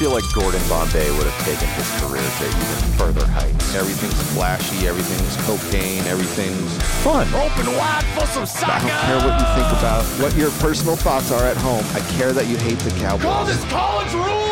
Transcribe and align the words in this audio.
feel 0.00 0.12
like 0.12 0.24
Gordon 0.32 0.66
Bombay 0.66 1.10
would 1.18 1.26
have 1.26 1.44
taken 1.44 1.68
his 1.76 2.00
career 2.00 2.24
to 2.24 2.46
even 2.46 2.96
further 2.96 3.26
heights. 3.26 3.74
Everything's 3.74 4.32
flashy, 4.32 4.88
everything's 4.88 5.36
cocaine, 5.44 6.02
everything's 6.06 6.72
fun. 7.04 7.28
Open 7.34 7.76
wide 7.76 8.02
for 8.16 8.24
some 8.24 8.48
I 8.64 8.78
don't 8.78 8.88
care 8.88 9.18
what 9.18 9.38
you 9.38 9.46
think 9.60 9.78
about 9.78 10.02
what 10.18 10.34
your 10.38 10.52
personal 10.52 10.96
thoughts 10.96 11.30
are 11.30 11.44
at 11.44 11.58
home. 11.58 11.84
I 11.92 12.00
care 12.16 12.32
that 12.32 12.46
you 12.46 12.56
hate 12.56 12.78
the 12.78 12.98
Cowboys. 12.98 13.24
Call 13.24 13.44
this 13.44 13.62
college 13.64 14.14
ruled. 14.14 14.49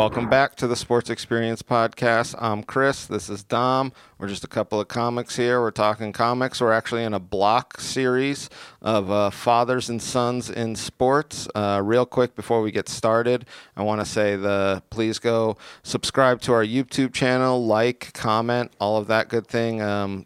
Welcome 0.00 0.30
back 0.30 0.54
to 0.54 0.66
the 0.66 0.76
Sports 0.76 1.10
Experience 1.10 1.60
Podcast. 1.60 2.34
I'm 2.38 2.62
Chris. 2.62 3.04
This 3.04 3.28
is 3.28 3.42
Dom. 3.42 3.92
We're 4.16 4.28
just 4.28 4.44
a 4.44 4.48
couple 4.48 4.80
of 4.80 4.88
comics 4.88 5.36
here. 5.36 5.60
We're 5.60 5.72
talking 5.72 6.10
comics. 6.14 6.58
We're 6.58 6.72
actually 6.72 7.04
in 7.04 7.12
a 7.12 7.20
block 7.20 7.78
series 7.78 8.48
of 8.80 9.10
uh, 9.10 9.28
fathers 9.28 9.90
and 9.90 10.00
sons 10.00 10.48
in 10.48 10.74
sports. 10.74 11.48
Uh, 11.54 11.82
real 11.84 12.06
quick 12.06 12.34
before 12.34 12.62
we 12.62 12.70
get 12.70 12.88
started, 12.88 13.44
I 13.76 13.82
want 13.82 14.00
to 14.00 14.06
say 14.06 14.36
the 14.36 14.82
please 14.88 15.18
go 15.18 15.58
subscribe 15.82 16.40
to 16.42 16.54
our 16.54 16.64
YouTube 16.64 17.12
channel, 17.12 17.66
like, 17.66 18.14
comment, 18.14 18.72
all 18.80 18.96
of 18.96 19.06
that 19.08 19.28
good 19.28 19.46
thing. 19.46 19.82
Um, 19.82 20.24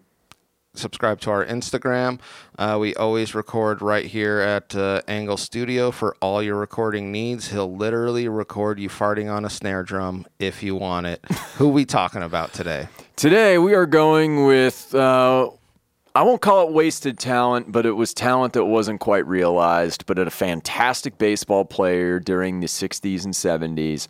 subscribe 0.74 1.20
to 1.20 1.30
our 1.30 1.45
Instagram. 1.45 2.20
Uh, 2.59 2.77
we 2.80 2.95
always 2.95 3.34
record 3.34 3.82
right 3.82 4.05
here 4.05 4.41
at 4.41 4.74
uh, 4.74 5.02
Engle 5.09 5.37
Studio 5.37 5.91
for 5.91 6.16
all 6.20 6.42
your 6.42 6.56
recording 6.56 7.10
needs. 7.10 7.48
He'll 7.48 7.74
literally 7.74 8.28
record 8.28 8.79
you 8.79 8.88
farting 8.88 9.32
on 9.32 9.45
a 9.45 9.51
snare 9.51 9.82
drum 9.82 10.27
if 10.38 10.62
you 10.62 10.74
want 10.74 11.06
it. 11.06 11.24
Who 11.56 11.68
we 11.68 11.84
talking 11.84 12.23
about 12.23 12.52
today? 12.52 12.88
Today 13.16 13.59
we 13.59 13.74
are 13.74 13.87
going 13.87 14.45
with 14.45 14.95
uh, 14.95 15.51
I 16.16 16.23
won't 16.23 16.41
call 16.41 16.68
it 16.68 16.73
wasted 16.73 17.18
talent, 17.18 17.73
but 17.73 17.87
it 17.87 17.93
was 17.93 18.15
talent 18.15 18.52
that 18.52 18.66
wasn't 18.66 19.01
quite 19.01 19.27
realized, 19.27 20.06
but 20.06 20.16
a 20.16 20.30
fantastic 20.30 21.18
baseball 21.18 21.65
player 21.65 22.20
during 22.20 22.60
the 22.60 22.68
60s 22.68 23.24
and 23.24 23.34
70s. 23.34 24.06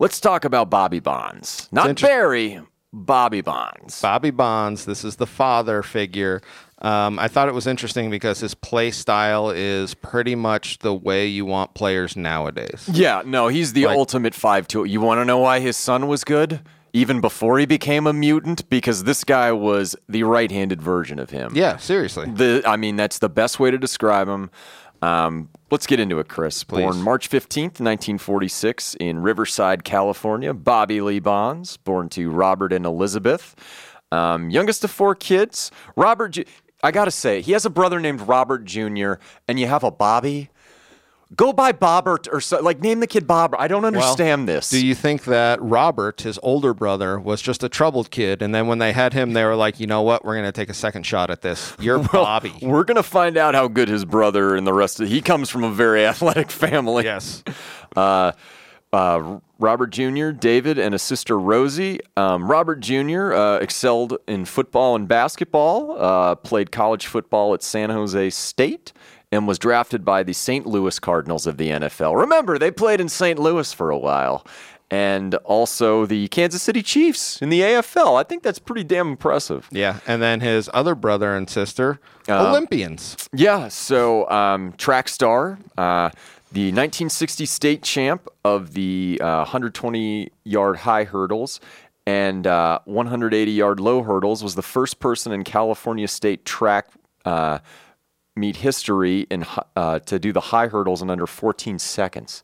Let's 0.00 0.18
talk 0.18 0.44
about 0.44 0.70
Bobby 0.70 0.98
Bonds. 0.98 1.68
Not 1.70 1.90
inter- 1.90 2.08
Barry, 2.08 2.60
Bobby 2.96 3.42
Bonds. 3.42 4.00
Bobby 4.00 4.30
Bonds. 4.30 4.86
This 4.86 5.04
is 5.04 5.16
the 5.16 5.26
father 5.26 5.82
figure. 5.82 6.40
Um, 6.80 7.18
I 7.18 7.28
thought 7.28 7.48
it 7.48 7.54
was 7.54 7.66
interesting 7.66 8.10
because 8.10 8.40
his 8.40 8.54
play 8.54 8.90
style 8.90 9.50
is 9.50 9.92
pretty 9.94 10.34
much 10.34 10.78
the 10.78 10.94
way 10.94 11.26
you 11.26 11.44
want 11.44 11.74
players 11.74 12.16
nowadays. 12.16 12.88
Yeah, 12.90 13.22
no, 13.24 13.48
he's 13.48 13.74
the 13.74 13.86
Like- 13.86 13.96
ultimate 13.98 14.34
five 14.34 14.66
tool. 14.66 14.86
You 14.86 15.00
want 15.02 15.20
to 15.20 15.24
know 15.26 15.38
why 15.38 15.60
his 15.60 15.76
son 15.76 16.06
was 16.08 16.24
good? 16.24 16.60
Even 16.94 17.20
before 17.20 17.58
he 17.58 17.66
became 17.66 18.06
a 18.06 18.12
mutant, 18.14 18.66
because 18.70 19.04
this 19.04 19.22
guy 19.24 19.52
was 19.52 19.94
the 20.08 20.22
right-handed 20.22 20.80
version 20.80 21.18
of 21.18 21.28
him. 21.28 21.52
Yeah, 21.54 21.76
seriously. 21.76 22.30
The, 22.30 22.62
I 22.66 22.76
mean, 22.76 22.96
that's 22.96 23.18
the 23.18 23.28
best 23.28 23.60
way 23.60 23.70
to 23.70 23.76
describe 23.76 24.28
him. 24.28 24.50
Um, 25.02 25.50
let's 25.70 25.86
get 25.86 26.00
into 26.00 26.18
it, 26.18 26.28
Chris. 26.28 26.64
Born 26.64 27.02
March 27.02 27.28
15th, 27.30 27.80
1946, 27.80 28.94
in 28.96 29.20
Riverside, 29.20 29.84
California. 29.84 30.52
Bobby 30.54 31.00
Lee 31.00 31.18
Bonds, 31.20 31.76
born 31.78 32.08
to 32.10 32.30
Robert 32.30 32.72
and 32.72 32.86
Elizabeth. 32.86 33.54
Um, 34.12 34.50
youngest 34.50 34.84
of 34.84 34.90
four 34.90 35.14
kids. 35.14 35.70
Robert, 35.96 36.28
Ju- 36.30 36.44
I 36.82 36.90
got 36.90 37.06
to 37.06 37.10
say, 37.10 37.40
he 37.40 37.52
has 37.52 37.64
a 37.64 37.70
brother 37.70 38.00
named 38.00 38.20
Robert 38.22 38.64
Jr., 38.64 39.14
and 39.48 39.58
you 39.58 39.66
have 39.66 39.82
a 39.84 39.90
Bobby. 39.90 40.50
Go 41.34 41.52
by 41.52 41.72
Bobbert 41.72 42.32
or 42.32 42.40
so, 42.40 42.60
like 42.62 42.80
name 42.80 43.00
the 43.00 43.06
kid 43.08 43.26
Bob. 43.26 43.54
I 43.58 43.66
don't 43.66 43.84
understand 43.84 44.48
this. 44.48 44.70
Do 44.70 44.84
you 44.84 44.94
think 44.94 45.24
that 45.24 45.60
Robert, 45.60 46.20
his 46.20 46.38
older 46.40 46.72
brother, 46.72 47.18
was 47.18 47.42
just 47.42 47.64
a 47.64 47.68
troubled 47.68 48.12
kid, 48.12 48.42
and 48.42 48.54
then 48.54 48.68
when 48.68 48.78
they 48.78 48.92
had 48.92 49.12
him, 49.12 49.32
they 49.32 49.44
were 49.44 49.56
like, 49.56 49.80
you 49.80 49.88
know 49.88 50.02
what, 50.02 50.24
we're 50.24 50.34
going 50.34 50.44
to 50.44 50.52
take 50.52 50.70
a 50.70 50.74
second 50.74 51.04
shot 51.04 51.30
at 51.30 51.42
this. 51.42 51.74
You're 51.80 51.98
Bobby. 52.12 52.54
We're 52.62 52.84
gonna 52.84 53.02
find 53.02 53.36
out 53.36 53.54
how 53.56 53.66
good 53.66 53.88
his 53.88 54.04
brother 54.04 54.54
and 54.54 54.64
the 54.64 54.72
rest 54.72 55.00
of 55.00 55.08
he 55.08 55.20
comes 55.20 55.50
from 55.50 55.64
a 55.64 55.70
very 55.70 56.06
athletic 56.06 56.50
family. 56.50 57.04
Yes. 57.04 57.42
Uh, 57.96 58.32
uh, 58.92 59.38
Robert 59.58 59.86
Jr., 59.86 60.30
David, 60.30 60.78
and 60.78 60.94
a 60.94 60.98
sister 60.98 61.38
Rosie. 61.38 61.98
Um, 62.18 62.50
Robert 62.50 62.80
Jr. 62.80 63.32
Uh, 63.32 63.56
excelled 63.58 64.18
in 64.28 64.44
football 64.44 64.96
and 64.96 65.08
basketball. 65.08 65.96
Uh, 65.98 66.34
played 66.34 66.70
college 66.70 67.06
football 67.06 67.54
at 67.54 67.62
San 67.62 67.88
Jose 67.88 68.28
State. 68.30 68.92
And 69.36 69.46
was 69.46 69.58
drafted 69.58 70.02
by 70.04 70.22
the 70.22 70.32
St. 70.32 70.66
Louis 70.66 70.98
Cardinals 70.98 71.46
of 71.46 71.58
the 71.58 71.68
NFL. 71.68 72.18
Remember, 72.18 72.58
they 72.58 72.70
played 72.70 73.00
in 73.00 73.08
St. 73.10 73.38
Louis 73.38 73.70
for 73.72 73.90
a 73.90 73.98
while. 73.98 74.46
And 74.90 75.34
also 75.44 76.06
the 76.06 76.28
Kansas 76.28 76.62
City 76.62 76.80
Chiefs 76.82 77.42
in 77.42 77.48
the 77.50 77.60
AFL. 77.60 78.18
I 78.18 78.22
think 78.22 78.42
that's 78.44 78.58
pretty 78.60 78.84
damn 78.84 79.08
impressive. 79.08 79.68
Yeah. 79.70 79.98
And 80.06 80.22
then 80.22 80.40
his 80.40 80.70
other 80.72 80.94
brother 80.94 81.34
and 81.36 81.50
sister, 81.50 81.98
Uh, 82.28 82.48
Olympians. 82.48 83.28
Yeah, 83.32 83.66
so 83.68 84.30
um, 84.30 84.72
track 84.78 85.08
star, 85.08 85.58
uh, 85.76 86.10
the 86.52 86.66
1960 86.72 87.46
state 87.46 87.82
champ 87.82 88.28
of 88.44 88.74
the 88.74 89.20
uh, 89.20 89.38
120 89.44 90.30
yard 90.44 90.76
high 90.78 91.04
hurdles 91.04 91.60
and 92.06 92.46
uh, 92.46 92.78
180 92.84 93.50
yard 93.50 93.80
low 93.80 94.02
hurdles, 94.04 94.42
was 94.44 94.54
the 94.54 94.62
first 94.62 95.00
person 95.00 95.32
in 95.32 95.42
California 95.42 96.06
state 96.06 96.44
track 96.44 96.88
uh, 97.24 97.58
meet 98.36 98.56
history 98.56 99.26
in 99.30 99.44
uh, 99.74 99.98
to 100.00 100.18
do 100.18 100.32
the 100.32 100.40
high 100.40 100.68
hurdles 100.68 101.02
in 101.02 101.10
under 101.10 101.26
14 101.26 101.78
seconds. 101.78 102.42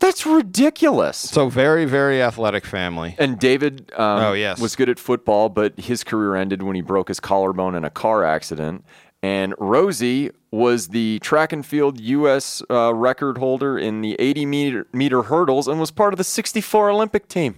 That's 0.00 0.24
ridiculous. 0.26 1.16
So 1.16 1.48
very, 1.48 1.84
very 1.84 2.22
athletic 2.22 2.64
family. 2.64 3.16
And 3.18 3.38
David 3.38 3.92
um, 3.96 4.22
Oh, 4.22 4.32
yes. 4.32 4.60
was 4.60 4.76
good 4.76 4.88
at 4.88 4.98
football, 4.98 5.48
but 5.48 5.78
his 5.78 6.04
career 6.04 6.34
ended 6.36 6.62
when 6.62 6.76
he 6.76 6.82
broke 6.82 7.08
his 7.08 7.18
collarbone 7.20 7.74
in 7.74 7.84
a 7.84 7.90
car 7.90 8.24
accident. 8.24 8.84
And 9.22 9.54
Rosie 9.58 10.30
was 10.52 10.88
the 10.88 11.18
track 11.18 11.52
and 11.52 11.66
field 11.66 11.98
U.S. 11.98 12.62
Uh, 12.70 12.94
record 12.94 13.38
holder 13.38 13.76
in 13.76 14.00
the 14.00 14.14
80 14.20 14.46
meter, 14.46 14.86
meter 14.92 15.24
hurdles 15.24 15.66
and 15.66 15.80
was 15.80 15.90
part 15.90 16.14
of 16.14 16.18
the 16.18 16.24
64 16.24 16.90
Olympic 16.90 17.26
team. 17.26 17.56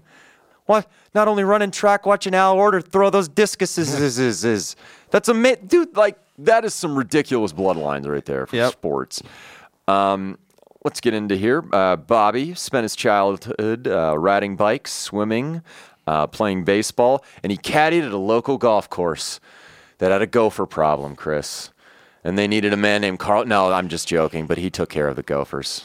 What? 0.71 0.87
Not 1.17 1.27
only 1.27 1.43
running 1.43 1.73
track, 1.73 2.07
watching 2.07 2.33
Al 2.33 2.55
Oerter 2.57 2.81
throw 2.81 3.11
those 3.11 3.27
discuses. 3.27 4.77
That's 5.11 5.29
amazing. 5.29 5.67
Dude, 5.67 5.97
like, 5.97 6.17
that 6.39 6.65
is 6.65 6.75
some 6.75 6.97
ridiculous 6.97 7.53
bloodlines 7.53 8.07
right 8.07 8.25
there 8.25 8.47
for 8.47 8.55
Yep. 8.55 8.71
sports. 8.71 9.21
Um, 9.89 10.39
let's 10.85 11.01
get 11.01 11.13
into 11.13 11.37
here. 11.37 11.65
Uh, 11.73 11.97
Bobby 11.97 12.55
spent 12.55 12.85
his 12.85 12.95
childhood 12.95 13.89
uh, 13.89 14.15
riding 14.17 14.55
bikes, 14.55 14.93
swimming, 14.93 15.63
uh, 16.07 16.29
playing 16.29 16.63
baseball, 16.63 17.25
and 17.43 17.51
he 17.51 17.59
caddied 17.59 18.07
at 18.07 18.13
a 18.13 18.17
local 18.17 18.57
golf 18.57 18.89
course 18.89 19.41
that 19.99 20.13
had 20.13 20.23
a 20.23 20.27
gopher 20.27 20.67
problem, 20.67 21.17
Chris. 21.17 21.71
And 22.23 22.39
they 22.39 22.47
needed 22.47 22.73
a 22.73 22.77
man 22.77 23.01
named 23.01 23.19
Carl. 23.19 23.45
No, 23.45 23.73
I'm 23.73 23.89
just 23.89 24.07
joking, 24.07 24.47
but 24.47 24.57
he 24.57 24.71
took 24.71 24.89
care 24.89 25.09
of 25.09 25.17
the 25.17 25.25
gophers. 25.25 25.83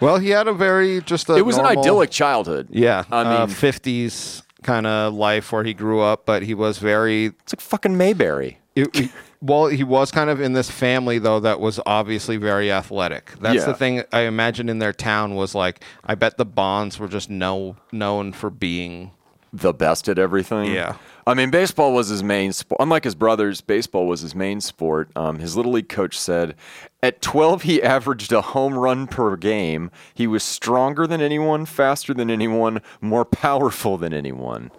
Well, 0.00 0.18
he 0.18 0.30
had 0.30 0.46
a 0.48 0.52
very 0.52 1.00
just 1.00 1.28
a. 1.28 1.36
It 1.36 1.44
was 1.44 1.56
an 1.56 1.64
normal- 1.64 1.82
idyllic 1.82 2.10
childhood. 2.10 2.68
Yeah. 2.70 3.04
I 3.10 3.24
mean, 3.24 3.32
uh, 3.32 3.46
50s 3.46 4.42
kind 4.62 4.86
of 4.86 5.14
life 5.14 5.52
where 5.52 5.64
he 5.64 5.74
grew 5.74 6.00
up, 6.00 6.26
but 6.26 6.42
he 6.42 6.54
was 6.54 6.78
very. 6.78 7.26
it's 7.26 7.52
like 7.54 7.60
fucking 7.60 7.96
Mayberry. 7.96 8.58
It, 8.74 9.10
well, 9.40 9.66
he 9.66 9.84
was 9.84 10.10
kind 10.10 10.28
of 10.30 10.40
in 10.40 10.52
this 10.52 10.70
family 10.70 11.18
though 11.18 11.40
that 11.40 11.60
was 11.60 11.80
obviously 11.86 12.36
very 12.36 12.70
athletic. 12.70 13.32
That's 13.40 13.56
Yeah. 13.56 13.64
the 13.66 13.74
thing 13.74 14.02
I 14.12 14.20
imagine 14.22 14.68
in 14.68 14.78
their 14.78 14.92
town 14.92 15.34
was 15.34 15.54
like. 15.54 15.82
I 16.04 16.14
bet 16.14 16.36
the 16.36 16.44
Bonds 16.46 16.98
were 16.98 17.08
just 17.08 17.30
no 17.30 17.76
known 17.92 18.32
for 18.32 18.50
being. 18.50 19.12
The 19.52 19.72
best 19.72 20.08
at 20.08 20.18
everything. 20.18 20.72
Yeah. 20.72 20.96
I 21.26 21.34
mean, 21.34 21.50
baseball 21.50 21.92
was 21.92 22.08
his 22.08 22.22
main 22.22 22.52
sport. 22.52 22.80
Unlike 22.80 23.04
his 23.04 23.14
brothers, 23.14 23.60
baseball 23.60 24.06
was 24.06 24.20
his 24.20 24.34
main 24.34 24.60
sport. 24.60 25.10
Um, 25.16 25.40
his 25.40 25.56
little 25.56 25.72
league 25.72 25.88
coach 25.88 26.18
said 26.18 26.54
at 27.02 27.20
12, 27.20 27.62
he 27.62 27.82
averaged 27.82 28.32
a 28.32 28.40
home 28.40 28.74
run 28.74 29.06
per 29.06 29.36
game. 29.36 29.90
He 30.14 30.26
was 30.26 30.42
stronger 30.42 31.06
than 31.06 31.20
anyone, 31.20 31.66
faster 31.66 32.14
than 32.14 32.30
anyone, 32.30 32.80
more 33.00 33.24
powerful 33.24 33.96
than 33.96 34.14
anyone. 34.14 34.70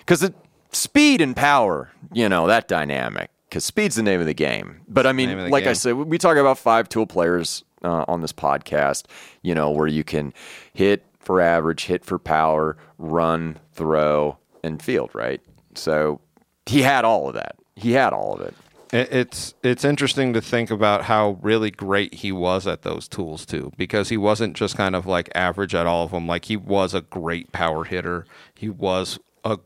Because 0.00 0.22
it 0.22 0.34
speed 0.72 1.20
and 1.20 1.36
power, 1.36 1.92
you 2.12 2.28
know, 2.28 2.46
that 2.46 2.66
dynamic. 2.66 3.30
Because 3.48 3.64
speed's 3.64 3.96
the 3.96 4.02
name 4.02 4.20
of 4.20 4.26
the 4.26 4.34
game. 4.34 4.80
But 4.88 5.06
I 5.06 5.12
mean, 5.12 5.50
like 5.50 5.66
I 5.66 5.74
said, 5.74 5.94
we 5.94 6.16
talk 6.16 6.38
about 6.38 6.58
five 6.58 6.88
tool 6.88 7.06
players 7.06 7.64
uh, 7.84 8.06
on 8.08 8.22
this 8.22 8.32
podcast, 8.32 9.04
you 9.42 9.54
know, 9.54 9.70
where 9.70 9.86
you 9.86 10.04
can 10.04 10.32
hit 10.72 11.04
for 11.20 11.40
average, 11.40 11.84
hit 11.84 12.04
for 12.04 12.18
power, 12.18 12.76
run, 12.98 13.58
throw, 13.72 14.38
and 14.62 14.82
field, 14.82 15.10
right? 15.14 15.40
So 15.74 16.20
he 16.66 16.82
had 16.82 17.04
all 17.04 17.28
of 17.28 17.34
that. 17.34 17.56
He 17.76 17.92
had 17.92 18.12
all 18.12 18.34
of 18.34 18.40
it. 18.42 18.54
It- 18.92 19.08
It's 19.10 19.54
it's 19.62 19.84
interesting 19.84 20.34
to 20.34 20.40
think 20.42 20.70
about 20.70 21.04
how 21.04 21.38
really 21.40 21.70
great 21.70 22.14
he 22.14 22.30
was 22.30 22.66
at 22.66 22.82
those 22.82 23.08
tools 23.08 23.46
too, 23.46 23.72
because 23.78 24.10
he 24.10 24.18
wasn't 24.18 24.54
just 24.54 24.76
kind 24.76 24.94
of 24.94 25.06
like 25.06 25.30
average 25.34 25.74
at 25.74 25.86
all 25.86 26.04
of 26.04 26.10
them. 26.10 26.26
Like 26.26 26.44
he 26.44 26.56
was 26.56 26.92
a 26.92 27.00
great 27.00 27.52
power 27.52 27.84
hitter. 27.84 28.26
He 28.54 28.68
was 28.68 29.18
a 29.44 29.58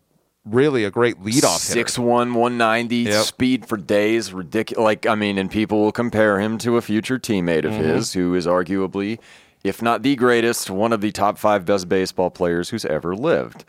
really 0.44 0.84
a 0.84 0.92
great 0.92 1.16
leadoff 1.20 1.66
hitter. 1.66 1.80
Six 1.80 1.98
one, 1.98 2.34
one 2.34 2.56
ninety, 2.56 2.98
Yep. 2.98 3.24
speed 3.24 3.66
for 3.66 3.76
days, 3.76 4.32
ridiculous. 4.32 4.84
Like 4.84 5.06
I 5.06 5.16
mean, 5.16 5.38
and 5.38 5.50
people 5.50 5.82
will 5.82 5.92
compare 5.92 6.38
him 6.38 6.56
to 6.58 6.76
a 6.76 6.80
future 6.80 7.18
teammate 7.18 7.64
of 7.64 7.72
mm-hmm. 7.72 7.82
his, 7.82 8.12
who 8.12 8.32
is 8.36 8.46
arguably, 8.46 9.18
if 9.64 9.82
not 9.82 10.04
the 10.04 10.14
greatest, 10.14 10.70
one 10.70 10.92
of 10.92 11.00
the 11.00 11.10
top 11.10 11.36
five 11.36 11.64
best 11.64 11.88
baseball 11.88 12.30
players 12.30 12.70
who's 12.70 12.84
ever 12.84 13.16
lived. 13.16 13.64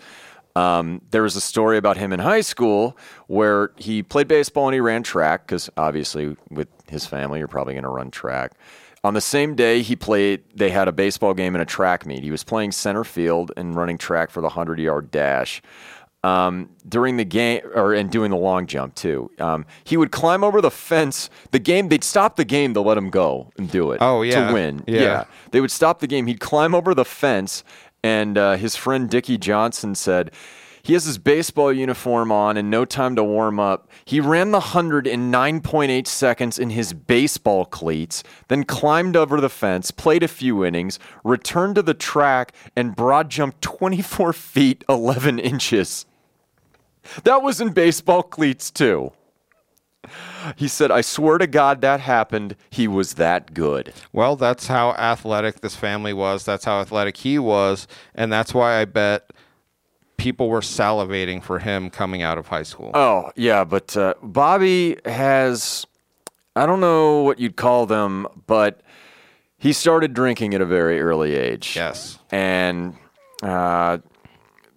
Um, 0.57 1.01
there 1.12 1.21
was 1.21 1.36
a 1.36 1.42
story 1.42 1.77
about 1.77 1.98
him 1.98 2.12
in 2.12 2.19
high 2.19 2.42
school 2.42 2.98
where 3.27 3.71
he 3.77 4.01
played 4.01 4.27
baseball 4.27 4.68
and 4.68 4.74
he 4.74 4.80
ran 4.80 5.04
track 5.04 5.45
because 5.45 5.69
obviously 5.77 6.36
with 6.50 6.68
his 6.89 7.06
family 7.06 7.39
you're 7.39 7.48
probably 7.48 7.74
going 7.74 7.83
to 7.83 7.89
run 7.89 8.09
track. 8.09 8.54
On 9.04 9.13
the 9.13 9.21
same 9.21 9.56
day, 9.56 9.83
he 9.83 9.95
played. 9.95 10.42
They 10.56 10.71
had 10.71 10.88
a 10.88 10.92
baseball 10.92 11.33
game 11.36 11.56
and 11.56 11.62
a 11.62 11.65
track 11.65 12.06
meet. 12.06 12.24
He 12.24 12.31
was 12.31 12.44
playing 12.44 12.71
center 12.71 13.04
field 13.04 13.51
and 13.56 13.75
running 13.75 13.98
track 14.00 14.31
for 14.31 14.42
the 14.42 14.50
hundred 14.50 14.80
yard 14.80 15.12
dash. 15.12 15.62
Um, 16.24 16.71
during 16.89 17.15
the 17.18 17.24
game, 17.24 17.62
or 17.75 17.94
and 17.94 18.10
doing 18.12 18.31
the 18.31 18.38
long 18.38 18.65
jump 18.65 18.95
too. 18.95 19.30
Um, 19.39 19.65
he 19.83 19.95
would 19.95 20.12
climb 20.12 20.44
over 20.44 20.60
the 20.62 20.71
fence. 20.71 21.30
The 21.51 21.60
game, 21.60 21.89
they'd 21.89 22.03
stop 22.03 22.36
the 22.36 22.44
game 22.44 22.74
to 22.74 22.81
let 22.81 22.98
him 22.98 23.12
go 23.12 23.51
and 23.57 23.69
do 23.71 23.92
it. 23.92 24.00
Oh, 24.01 24.24
yeah. 24.24 24.48
to 24.48 24.53
win. 24.53 24.83
Yeah. 24.88 25.25
they 25.51 25.62
would 25.62 25.71
stop 25.71 26.00
the 26.00 26.07
game. 26.07 26.25
He'd 26.25 26.39
climb 26.39 26.74
over 26.74 26.94
the 26.95 27.06
fence, 27.06 27.63
and 28.03 28.38
uh, 28.38 28.55
his 28.55 28.75
friend 28.75 29.09
Dickie 29.09 29.38
Johnson 29.38 29.95
said. 29.95 30.31
He 30.88 30.94
has 30.94 31.03
his 31.03 31.17
baseball 31.17 31.73
uniform 31.73 32.31
on 32.31 32.55
and 32.55 32.69
no 32.69 32.85
time 32.85 33.17
to 33.17 33.23
warm 33.23 33.59
up. 33.59 33.89
He 34.05 34.21
ran 34.21 34.51
the 34.51 34.59
100 34.59 35.05
in 35.05 35.29
9.8 35.29 36.07
seconds 36.07 36.57
in 36.57 36.69
his 36.69 36.94
baseball 36.94 37.65
cleats, 37.65 38.23
then 38.47 38.63
climbed 38.63 39.17
over 39.17 39.41
the 39.41 39.49
fence, 39.49 39.91
played 39.91 40.23
a 40.23 40.29
few 40.29 40.63
innings, 40.63 40.97
returned 41.25 41.75
to 41.75 41.81
the 41.81 41.94
track, 41.94 42.53
and 42.73 42.95
broad 42.95 43.29
jumped 43.29 43.61
24 43.61 44.31
feet 44.31 44.85
11 44.88 45.39
inches. 45.39 46.05
That 47.25 47.41
was 47.41 47.59
in 47.59 47.73
baseball 47.73 48.23
cleats, 48.23 48.71
too. 48.71 49.11
He 50.56 50.68
said, 50.68 50.92
I 50.92 51.01
swear 51.01 51.38
to 51.38 51.48
God 51.48 51.81
that 51.81 52.00
happened. 52.00 52.56
He 52.69 52.88
was 52.88 53.16
that 53.16 53.54
good. 53.54 53.94
Well, 54.13 54.36
that's 54.36 54.68
how 54.68 54.92
athletic 54.92 55.62
this 55.62 55.75
family 55.75 56.13
was. 56.13 56.45
That's 56.45 56.66
how 56.66 56.80
athletic 56.80 57.18
he 57.18 57.39
was. 57.39 57.88
And 58.16 58.31
that's 58.31 58.54
why 58.54 58.80
I 58.80 58.86
bet 58.86 59.31
people 60.18 60.50
were 60.50 60.62
salivating 60.62 61.44
for 61.44 61.60
him 61.60 61.89
coming 61.89 62.22
out 62.22 62.38
of 62.38 62.48
high 62.48 62.63
school. 62.63 62.92
Oh, 62.94 63.31
yeah, 63.36 63.63
but 63.63 63.95
uh, 63.95 64.16
Bobby 64.24 64.98
has, 65.06 65.86
I 66.56 66.66
don't 66.66 66.81
know 66.81 67.22
what 67.22 67.39
you'd 67.39 67.56
call 67.56 67.86
them, 67.86 68.28
but 68.48 68.81
he 69.57 69.74
started 69.74 70.13
drinking 70.13 70.54
at 70.54 70.62
a 70.62 70.66
very 70.66 71.00
early 71.01 71.36
age. 71.36 71.75
Yes. 71.75 72.19
And 72.31 72.95
uh, 73.44 74.00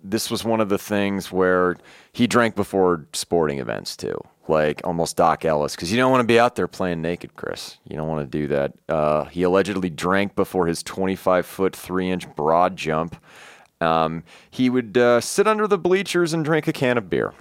this 0.04 0.30
was 0.30 0.44
one 0.44 0.60
of 0.60 0.68
the 0.68 0.78
things 0.78 1.32
where 1.32 1.76
he 2.12 2.26
drank 2.26 2.54
before 2.54 3.06
sporting 3.12 3.58
events, 3.58 3.96
too. 3.96 4.18
Like 4.48 4.80
almost 4.84 5.16
Doc 5.16 5.44
Ellis, 5.44 5.76
because 5.76 5.92
you 5.92 5.98
don't 5.98 6.10
want 6.10 6.22
to 6.22 6.26
be 6.26 6.40
out 6.40 6.56
there 6.56 6.66
playing 6.66 7.02
naked, 7.02 7.36
Chris. 7.36 7.78
You 7.84 7.96
don't 7.96 8.08
want 8.08 8.30
to 8.30 8.38
do 8.38 8.48
that. 8.48 8.72
Uh, 8.88 9.24
he 9.26 9.44
allegedly 9.44 9.90
drank 9.90 10.34
before 10.34 10.66
his 10.66 10.82
25 10.82 11.46
foot, 11.46 11.76
3 11.76 12.10
inch 12.10 12.34
broad 12.34 12.76
jump. 12.76 13.22
Um, 13.80 14.24
he 14.50 14.68
would 14.68 14.96
uh, 14.98 15.20
sit 15.20 15.46
under 15.46 15.66
the 15.66 15.78
bleachers 15.78 16.32
and 16.32 16.44
drink 16.44 16.66
a 16.66 16.72
can 16.72 16.98
of 16.98 17.08
beer. 17.08 17.32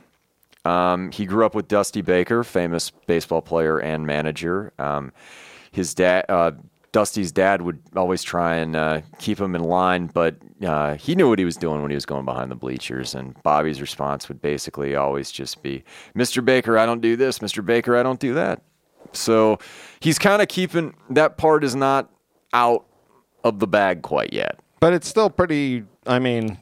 Um, 0.66 1.12
he 1.12 1.26
grew 1.26 1.46
up 1.46 1.56
with 1.56 1.68
Dusty 1.68 2.02
Baker, 2.02 2.44
famous 2.44 2.92
baseball 3.08 3.42
player 3.42 3.80
and 3.80 4.06
manager. 4.06 4.74
Um, 4.78 5.12
his 5.72 5.94
dad, 5.94 6.26
uh, 6.30 6.52
Dusty's 6.92 7.32
dad, 7.32 7.62
would 7.62 7.80
always 7.96 8.24
try 8.24 8.56
and 8.56 8.76
uh, 8.76 9.02
keep 9.20 9.40
him 9.40 9.56
in 9.56 9.64
line, 9.64 10.08
but 10.08 10.36
uh, 10.66 10.96
he 10.96 11.16
knew 11.16 11.30
what 11.30 11.40
he 11.40 11.46
was 11.46 11.56
doing 11.56 11.82
when 11.82 11.92
he 11.92 11.96
was 11.96 12.06
going 12.06 12.26
behind 12.26 12.50
the 12.50 12.56
bleachers. 12.56 13.14
And 13.16 13.42
Bobby's 13.44 13.82
response 13.82 14.28
would 14.28 14.42
basically 14.42 14.96
always 14.96 15.32
just 15.32 15.62
be, 15.62 15.84
"Mr. 16.16 16.44
Baker, 16.44 16.78
I 16.78 16.86
don't 16.86 17.02
do 17.02 17.16
this. 17.16 17.40
Mr. 17.40 17.66
Baker, 17.66 17.96
I 17.96 18.04
don't 18.04 18.20
do 18.20 18.34
that." 18.34 18.62
So 19.14 19.60
he's 20.00 20.20
kind 20.20 20.42
of 20.42 20.48
keeping 20.48 20.96
that 21.10 21.38
part 21.38 21.64
is 21.64 21.76
not 21.76 22.10
out 22.54 22.86
of 23.44 23.60
the 23.60 23.68
bag 23.68 24.02
quite 24.02 24.34
yet. 24.34 24.60
But 24.80 24.94
it's 24.94 25.08
still 25.08 25.30
pretty, 25.30 25.84
I 26.06 26.20
mean, 26.20 26.58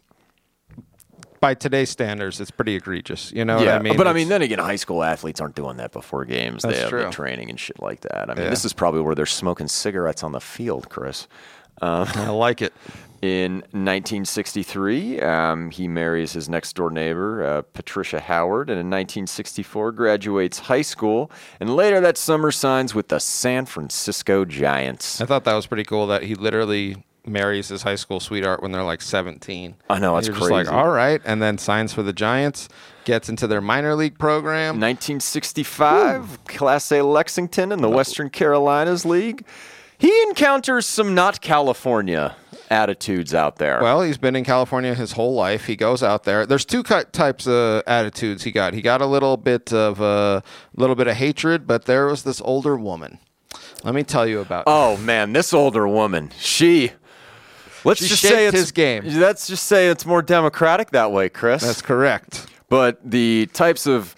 by 1.39 1.53
today's 1.53 1.89
standards, 1.89 2.39
it's 2.41 2.51
pretty 2.51 2.75
egregious. 2.75 3.31
You 3.31 3.45
know 3.45 3.57
what 3.57 3.67
I 3.67 3.79
mean? 3.79 3.97
but 3.97 4.07
I 4.07 4.13
mean, 4.13 4.29
then 4.29 4.41
again, 4.41 4.59
high 4.59 4.75
school 4.75 5.03
athletes 5.03 5.39
aren't 5.41 5.55
doing 5.55 5.77
that 5.77 5.91
before 5.91 6.25
games. 6.25 6.63
That's 6.63 6.75
they 6.75 6.81
have 6.81 6.91
the 6.91 7.09
training 7.11 7.49
and 7.49 7.59
shit 7.59 7.79
like 7.81 8.01
that. 8.01 8.29
I 8.29 8.33
mean, 8.33 8.43
Yeah. 8.45 8.49
this 8.49 8.65
is 8.65 8.73
probably 8.73 9.01
where 9.01 9.15
they're 9.15 9.25
smoking 9.25 9.67
cigarettes 9.67 10.23
on 10.23 10.31
the 10.31 10.41
field, 10.41 10.89
Chris. 10.89 11.27
I 11.81 12.29
like 12.29 12.61
it. 12.61 12.73
In 13.19 13.63
1963, 13.71 15.21
um, 15.21 15.71
he 15.71 15.87
marries 15.87 16.33
his 16.33 16.47
next 16.47 16.75
door 16.75 16.91
neighbor, 16.91 17.43
uh, 17.43 17.61
Patricia 17.73 18.19
Howard, 18.19 18.69
and 18.69 18.79
in 18.79 18.87
1964 18.91 19.91
graduates 19.93 20.59
high 20.59 20.83
school, 20.83 21.31
and 21.59 21.75
later 21.75 21.99
that 21.99 22.15
summer 22.15 22.51
signs 22.51 22.93
with 22.93 23.07
the 23.07 23.19
San 23.19 23.65
Francisco 23.65 24.45
Giants. 24.45 25.19
I 25.19 25.25
thought 25.25 25.45
that 25.45 25.55
was 25.55 25.65
pretty 25.65 25.83
cool 25.83 26.05
that 26.07 26.23
he 26.23 26.35
literally 26.35 27.03
marries 27.27 27.67
his 27.67 27.83
high 27.83 27.95
school 27.95 28.19
sweetheart 28.19 28.61
when 28.61 28.71
they're 28.71 28.83
like 28.83 29.01
17. 29.01 29.75
I 29.89 29.99
know, 29.99 30.15
that's 30.15 30.27
You're 30.27 30.35
just 30.37 30.49
like, 30.51 30.67
crazy. 30.67 30.77
all 30.77 30.89
right, 30.89 31.21
and 31.25 31.41
then 31.41 31.57
signs 31.57 31.93
for 31.93 32.03
the 32.03 32.13
Giants, 32.13 32.69
gets 33.05 33.29
into 33.29 33.47
their 33.47 33.61
minor 33.61 33.95
league 33.95 34.17
program. 34.17 34.79
1965, 34.79 36.45
Class 36.45 36.91
A 36.91 37.01
Lexington 37.01 37.71
in 37.71 37.81
the 37.81 37.89
Western 37.89 38.29
Carolinas 38.29 39.05
League. 39.05 39.45
He 39.97 40.21
encounters 40.23 40.85
some 40.85 41.15
not 41.15 41.41
California 41.41 42.35
attitudes 42.69 43.33
out 43.33 43.55
there. 43.55 43.79
Well, 43.81 44.01
he's 44.03 44.17
been 44.17 44.35
in 44.35 44.43
California 44.43 44.93
his 44.93 45.13
whole 45.13 45.33
life. 45.33 45.65
He 45.65 45.75
goes 45.75 46.03
out 46.03 46.23
there. 46.23 46.45
There's 46.45 46.65
two 46.65 46.83
types 46.83 47.47
of 47.47 47.81
attitudes 47.87 48.43
he 48.43 48.51
got. 48.51 48.73
He 48.73 48.81
got 48.81 49.01
a 49.01 49.07
little 49.07 49.37
bit 49.37 49.73
of 49.73 49.99
a 49.99 50.43
little 50.75 50.95
bit 50.95 51.07
of 51.07 51.15
hatred, 51.15 51.65
but 51.65 51.85
there 51.85 52.05
was 52.05 52.23
this 52.23 52.41
older 52.41 52.75
woman. 52.75 53.17
Let 53.83 53.95
me 53.95 54.03
tell 54.03 54.27
you 54.27 54.39
about. 54.39 54.65
oh 54.67 54.97
man, 54.97 55.33
this 55.33 55.53
older 55.53 55.87
woman, 55.87 56.31
she. 56.37 56.91
Let's 57.87 58.01
She 58.01 58.09
just 58.09 58.21
say 58.21 58.47
it's, 58.47 58.57
his 58.57 58.71
game. 58.73 59.03
Let's 59.05 59.47
just 59.47 59.65
say 59.65 59.87
it's 59.87 60.05
more 60.05 60.21
democratic 60.21 60.91
that 60.91 61.13
way, 61.13 61.29
Chris. 61.29 61.63
That's 61.63 61.81
correct. 61.81 62.45
But 62.67 62.99
the 63.09 63.45
types 63.53 63.87
of, 63.87 64.13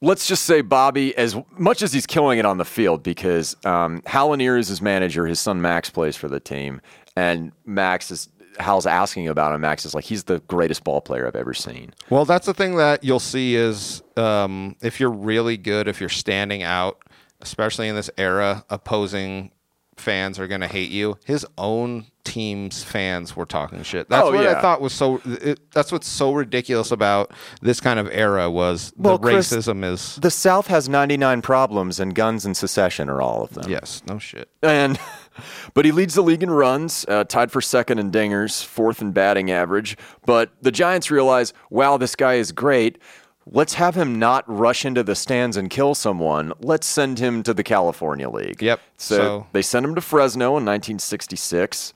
let's 0.00 0.28
just 0.28 0.44
say 0.44 0.60
Bobby, 0.60 1.16
as 1.16 1.36
much 1.58 1.82
as 1.82 1.92
he's 1.92 2.06
killing 2.06 2.38
it 2.38 2.46
on 2.46 2.58
the 2.58 2.64
field, 2.64 3.02
because 3.02 3.56
um, 3.66 4.00
Hal 4.06 4.28
Lanier 4.28 4.56
is 4.56 4.68
his 4.68 4.80
manager, 4.80 5.26
his 5.26 5.40
son 5.40 5.60
Max 5.60 5.90
plays 5.90 6.14
for 6.14 6.28
the 6.28 6.38
team, 6.38 6.80
and 7.16 7.50
Max 7.66 8.12
is 8.12 8.28
Hal's 8.60 8.86
asking 8.86 9.26
about 9.26 9.52
him. 9.52 9.62
Max 9.62 9.84
is 9.84 9.92
like, 9.96 10.04
he's 10.04 10.22
the 10.22 10.38
greatest 10.46 10.84
ball 10.84 11.00
player 11.00 11.26
I've 11.26 11.34
ever 11.34 11.52
seen. 11.52 11.92
Well, 12.10 12.24
that's 12.24 12.46
the 12.46 12.54
thing 12.54 12.76
that 12.76 13.02
you'll 13.02 13.18
see 13.18 13.56
is 13.56 14.04
um, 14.16 14.76
if 14.80 15.00
you're 15.00 15.10
really 15.10 15.56
good, 15.56 15.88
if 15.88 15.98
you're 15.98 16.08
standing 16.08 16.62
out, 16.62 17.02
especially 17.40 17.88
in 17.88 17.96
this 17.96 18.10
era, 18.16 18.64
opposing 18.70 19.50
fans 19.96 20.38
are 20.38 20.46
going 20.46 20.60
to 20.60 20.68
hate 20.68 20.90
you. 20.90 21.18
His 21.24 21.44
own 21.58 22.06
team's 22.24 22.82
fans 22.82 23.36
were 23.36 23.44
talking 23.46 23.82
shit. 23.82 24.08
That's 24.08 24.26
Oh, 24.26 24.32
what 24.32 24.46
I 24.46 24.60
thought 24.60 24.80
was 24.80 24.92
so. 24.92 25.20
It, 25.24 25.60
that's 25.72 25.92
what's 25.92 26.08
so 26.08 26.32
ridiculous 26.32 26.90
about 26.90 27.32
this 27.60 27.80
kind 27.80 28.00
of 28.00 28.08
era 28.10 28.50
was 28.50 28.92
Well, 28.96 29.18
the 29.18 29.30
Chris, 29.30 29.52
racism 29.52 29.84
is. 29.84 30.16
The 30.16 30.30
South 30.30 30.66
has 30.68 30.88
99 30.88 31.42
problems, 31.42 32.00
and 32.00 32.14
guns 32.14 32.44
and 32.44 32.56
secession 32.56 33.08
are 33.08 33.20
all 33.20 33.42
of 33.44 33.50
them. 33.54 33.70
Yes, 33.70 34.02
no 34.08 34.18
shit. 34.18 34.48
And 34.62 34.98
but 35.74 35.84
he 35.84 35.92
leads 35.92 36.14
the 36.14 36.22
league 36.22 36.42
in 36.42 36.50
runs, 36.50 37.04
uh, 37.08 37.24
tied 37.24 37.52
for 37.52 37.60
second 37.60 37.98
in 37.98 38.10
dingers, 38.10 38.64
fourth 38.64 39.00
in 39.02 39.12
batting 39.12 39.50
average. 39.50 39.96
But 40.26 40.50
the 40.62 40.72
Giants 40.72 41.10
realize, 41.10 41.52
wow, 41.70 41.96
this 41.98 42.16
guy 42.16 42.34
is 42.34 42.52
great. 42.52 42.98
Let's 43.46 43.74
have 43.74 43.94
him 43.94 44.18
not 44.18 44.42
rush 44.48 44.86
into 44.86 45.02
the 45.02 45.14
stands 45.14 45.58
and 45.58 45.68
kill 45.68 45.94
someone. 45.94 46.54
Let's 46.60 46.86
send 46.86 47.18
him 47.18 47.42
to 47.42 47.52
the 47.52 47.62
California 47.62 48.30
League. 48.30 48.62
Yep. 48.62 48.80
So, 48.96 49.16
So- 49.16 49.46
they 49.52 49.60
send 49.60 49.84
him 49.84 49.94
to 49.96 50.00
Fresno 50.00 50.56
in 50.56 50.64
1966. 50.64 51.92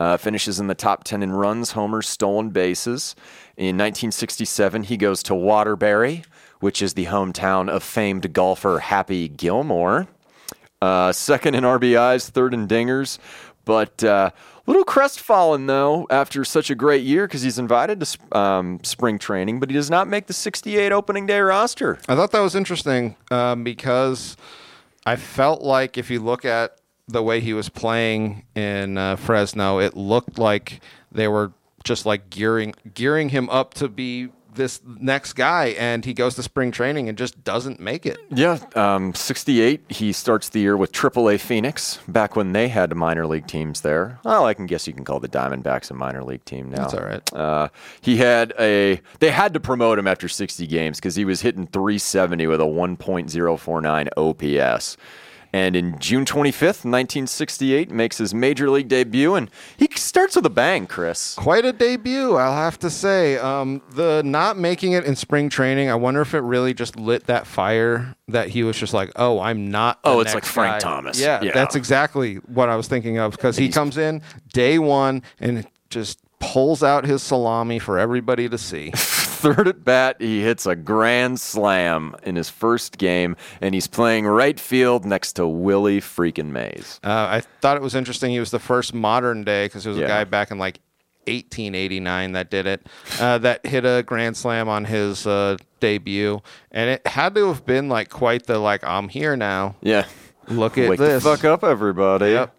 Uh, 0.00 0.16
finishes 0.16 0.58
in 0.58 0.66
the 0.66 0.74
top 0.74 1.04
10 1.04 1.22
in 1.22 1.32
runs, 1.32 1.72
homers, 1.72 2.08
stolen 2.08 2.50
bases. 2.50 3.14
In 3.56 3.76
1967, 3.76 4.84
he 4.84 4.96
goes 4.96 5.22
to 5.22 5.34
Waterbury, 5.34 6.24
which 6.60 6.82
is 6.82 6.94
the 6.94 7.06
hometown 7.06 7.68
of 7.68 7.82
famed 7.82 8.32
golfer 8.32 8.80
Happy 8.80 9.28
Gilmore. 9.28 10.08
Uh, 10.82 11.12
second 11.12 11.54
in 11.54 11.64
RBIs, 11.64 12.28
third 12.28 12.52
in 12.52 12.66
dingers, 12.66 13.18
but 13.64 14.02
uh, 14.04 14.30
little 14.66 14.84
crestfallen 14.84 15.66
though 15.66 16.06
after 16.10 16.44
such 16.44 16.70
a 16.70 16.74
great 16.74 17.02
year 17.02 17.26
because 17.26 17.42
he's 17.42 17.58
invited 17.58 18.00
to 18.00 18.06
sp- 18.06 18.34
um, 18.34 18.80
spring 18.82 19.18
training, 19.18 19.60
but 19.60 19.70
he 19.70 19.74
does 19.74 19.90
not 19.90 20.08
make 20.08 20.26
the 20.26 20.32
68 20.32 20.92
opening 20.92 21.26
day 21.26 21.40
roster. 21.40 21.98
I 22.08 22.14
thought 22.14 22.32
that 22.32 22.40
was 22.40 22.54
interesting 22.54 23.16
um, 23.30 23.64
because 23.64 24.36
I 25.06 25.16
felt 25.16 25.62
like 25.62 25.96
if 25.96 26.10
you 26.10 26.20
look 26.20 26.44
at 26.44 26.78
the 27.08 27.22
way 27.22 27.40
he 27.40 27.52
was 27.52 27.68
playing 27.68 28.44
in 28.54 28.98
uh, 28.98 29.16
Fresno, 29.16 29.78
it 29.78 29.96
looked 29.96 30.38
like 30.38 30.80
they 31.12 31.28
were 31.28 31.52
just 31.84 32.06
like 32.06 32.30
gearing 32.30 32.74
gearing 32.94 33.28
him 33.28 33.48
up 33.50 33.74
to 33.74 33.88
be 33.88 34.30
this 34.54 34.80
next 34.84 35.34
guy, 35.34 35.68
and 35.78 36.04
he 36.04 36.14
goes 36.14 36.34
to 36.36 36.42
spring 36.42 36.70
training 36.70 37.08
and 37.08 37.18
just 37.18 37.42
doesn't 37.44 37.80
make 37.80 38.06
it. 38.06 38.18
Yeah, 38.30 38.58
um, 38.74 39.14
68. 39.14 39.82
He 39.88 40.12
starts 40.12 40.48
the 40.48 40.60
year 40.60 40.76
with 40.76 40.92
AAA 40.92 41.40
Phoenix 41.40 41.98
back 42.08 42.36
when 42.36 42.52
they 42.52 42.68
had 42.68 42.94
minor 42.94 43.26
league 43.26 43.46
teams 43.46 43.80
there. 43.80 44.20
Well, 44.24 44.46
I 44.46 44.54
can 44.54 44.66
guess 44.66 44.86
you 44.86 44.92
can 44.92 45.04
call 45.04 45.20
the 45.20 45.28
Diamondbacks 45.28 45.90
a 45.90 45.94
minor 45.94 46.22
league 46.22 46.44
team 46.44 46.70
now. 46.70 46.82
That's 46.82 46.94
all 46.94 47.04
right. 47.04 47.32
Uh, 47.34 47.68
he 48.00 48.16
had 48.16 48.54
a. 48.58 49.00
They 49.20 49.30
had 49.30 49.54
to 49.54 49.60
promote 49.60 49.98
him 49.98 50.06
after 50.06 50.28
60 50.28 50.66
games 50.66 50.98
because 50.98 51.16
he 51.16 51.24
was 51.24 51.40
hitting 51.40 51.66
370 51.66 52.46
with 52.46 52.60
a 52.60 52.64
1.049 52.64 54.08
OPS. 54.16 54.96
And 55.54 55.76
in 55.76 55.96
June 56.00 56.24
25th, 56.24 56.82
1968, 56.84 57.88
makes 57.92 58.18
his 58.18 58.34
major 58.34 58.68
league 58.68 58.88
debut, 58.88 59.36
and 59.36 59.48
he 59.76 59.86
starts 59.94 60.34
with 60.34 60.44
a 60.46 60.50
bang, 60.50 60.88
Chris. 60.88 61.36
Quite 61.36 61.64
a 61.64 61.72
debut, 61.72 62.34
I'll 62.34 62.56
have 62.56 62.76
to 62.80 62.90
say. 62.90 63.38
Um, 63.38 63.80
the 63.90 64.22
not 64.24 64.58
making 64.58 64.94
it 64.94 65.04
in 65.04 65.14
spring 65.14 65.48
training, 65.48 65.88
I 65.90 65.94
wonder 65.94 66.22
if 66.22 66.34
it 66.34 66.40
really 66.40 66.74
just 66.74 66.96
lit 66.96 67.26
that 67.28 67.46
fire 67.46 68.16
that 68.26 68.48
he 68.48 68.64
was 68.64 68.76
just 68.76 68.92
like, 68.92 69.12
"Oh, 69.14 69.38
I'm 69.38 69.70
not." 69.70 70.02
the 70.02 70.08
Oh, 70.08 70.18
it's 70.18 70.34
like 70.34 70.44
Frank 70.44 70.72
guy." 70.74 70.78
Thomas. 70.80 71.20
Yeah, 71.20 71.40
Yeah. 71.40 71.52
that's 71.54 71.76
exactly 71.76 72.34
what 72.48 72.68
I 72.68 72.74
was 72.74 72.88
thinking 72.88 73.18
of 73.18 73.30
because 73.30 73.56
he 73.56 73.68
comes 73.68 73.96
in 73.96 74.22
day 74.52 74.80
one 74.80 75.22
and 75.38 75.64
just 75.88 76.18
pulls 76.40 76.82
out 76.82 77.04
his 77.04 77.22
salami 77.22 77.78
for 77.78 77.96
everybody 77.96 78.48
to 78.48 78.58
see. 78.58 78.92
Third 79.44 79.68
at 79.68 79.84
bat, 79.84 80.16
he 80.20 80.40
hits 80.42 80.64
a 80.66 80.74
grand 80.74 81.38
slam 81.38 82.16
in 82.22 82.34
his 82.36 82.48
first 82.48 82.96
game, 82.98 83.36
and 83.60 83.74
he's 83.74 83.86
playing 83.86 84.26
right 84.26 84.58
field 84.58 85.04
next 85.04 85.34
to 85.34 85.46
Willie 85.46 86.00
freaking 86.00 86.46
Mays. 86.50 86.98
Uh, 87.04 87.10
I 87.30 87.42
thought 87.60 87.76
it 87.76 87.82
was 87.82 87.94
interesting. 87.94 88.30
He 88.30 88.40
was 88.40 88.50
the 88.50 88.58
first 88.58 88.94
modern 88.94 89.44
day 89.44 89.66
because 89.66 89.84
there 89.84 89.90
was 89.92 89.98
Yeah. 89.98 90.06
a 90.06 90.08
guy 90.08 90.24
back 90.24 90.50
in 90.50 90.58
like 90.58 90.80
1889 91.26 92.32
that 92.32 92.50
did 92.50 92.66
it, 92.66 92.86
uh, 93.20 93.38
that 93.38 93.64
hit 93.66 93.84
a 93.84 94.02
grand 94.06 94.36
slam 94.36 94.68
on 94.68 94.84
his 94.86 95.26
uh, 95.26 95.56
debut, 95.80 96.40
and 96.70 96.90
it 96.90 97.06
had 97.06 97.34
to 97.34 97.48
have 97.48 97.64
been 97.66 97.88
like 97.88 98.10
quite 98.10 98.46
the 98.46 98.58
like 98.58 98.82
I'm 98.84 99.08
here 99.08 99.36
now. 99.36 99.76
Yeah. 99.82 100.06
Look 100.48 100.76
at 100.78 100.90
Wake 100.90 100.98
this. 100.98 101.22
the 101.22 101.30
fuck 101.36 101.44
up, 101.44 101.64
everybody. 101.64 102.30
Yep. 102.32 102.54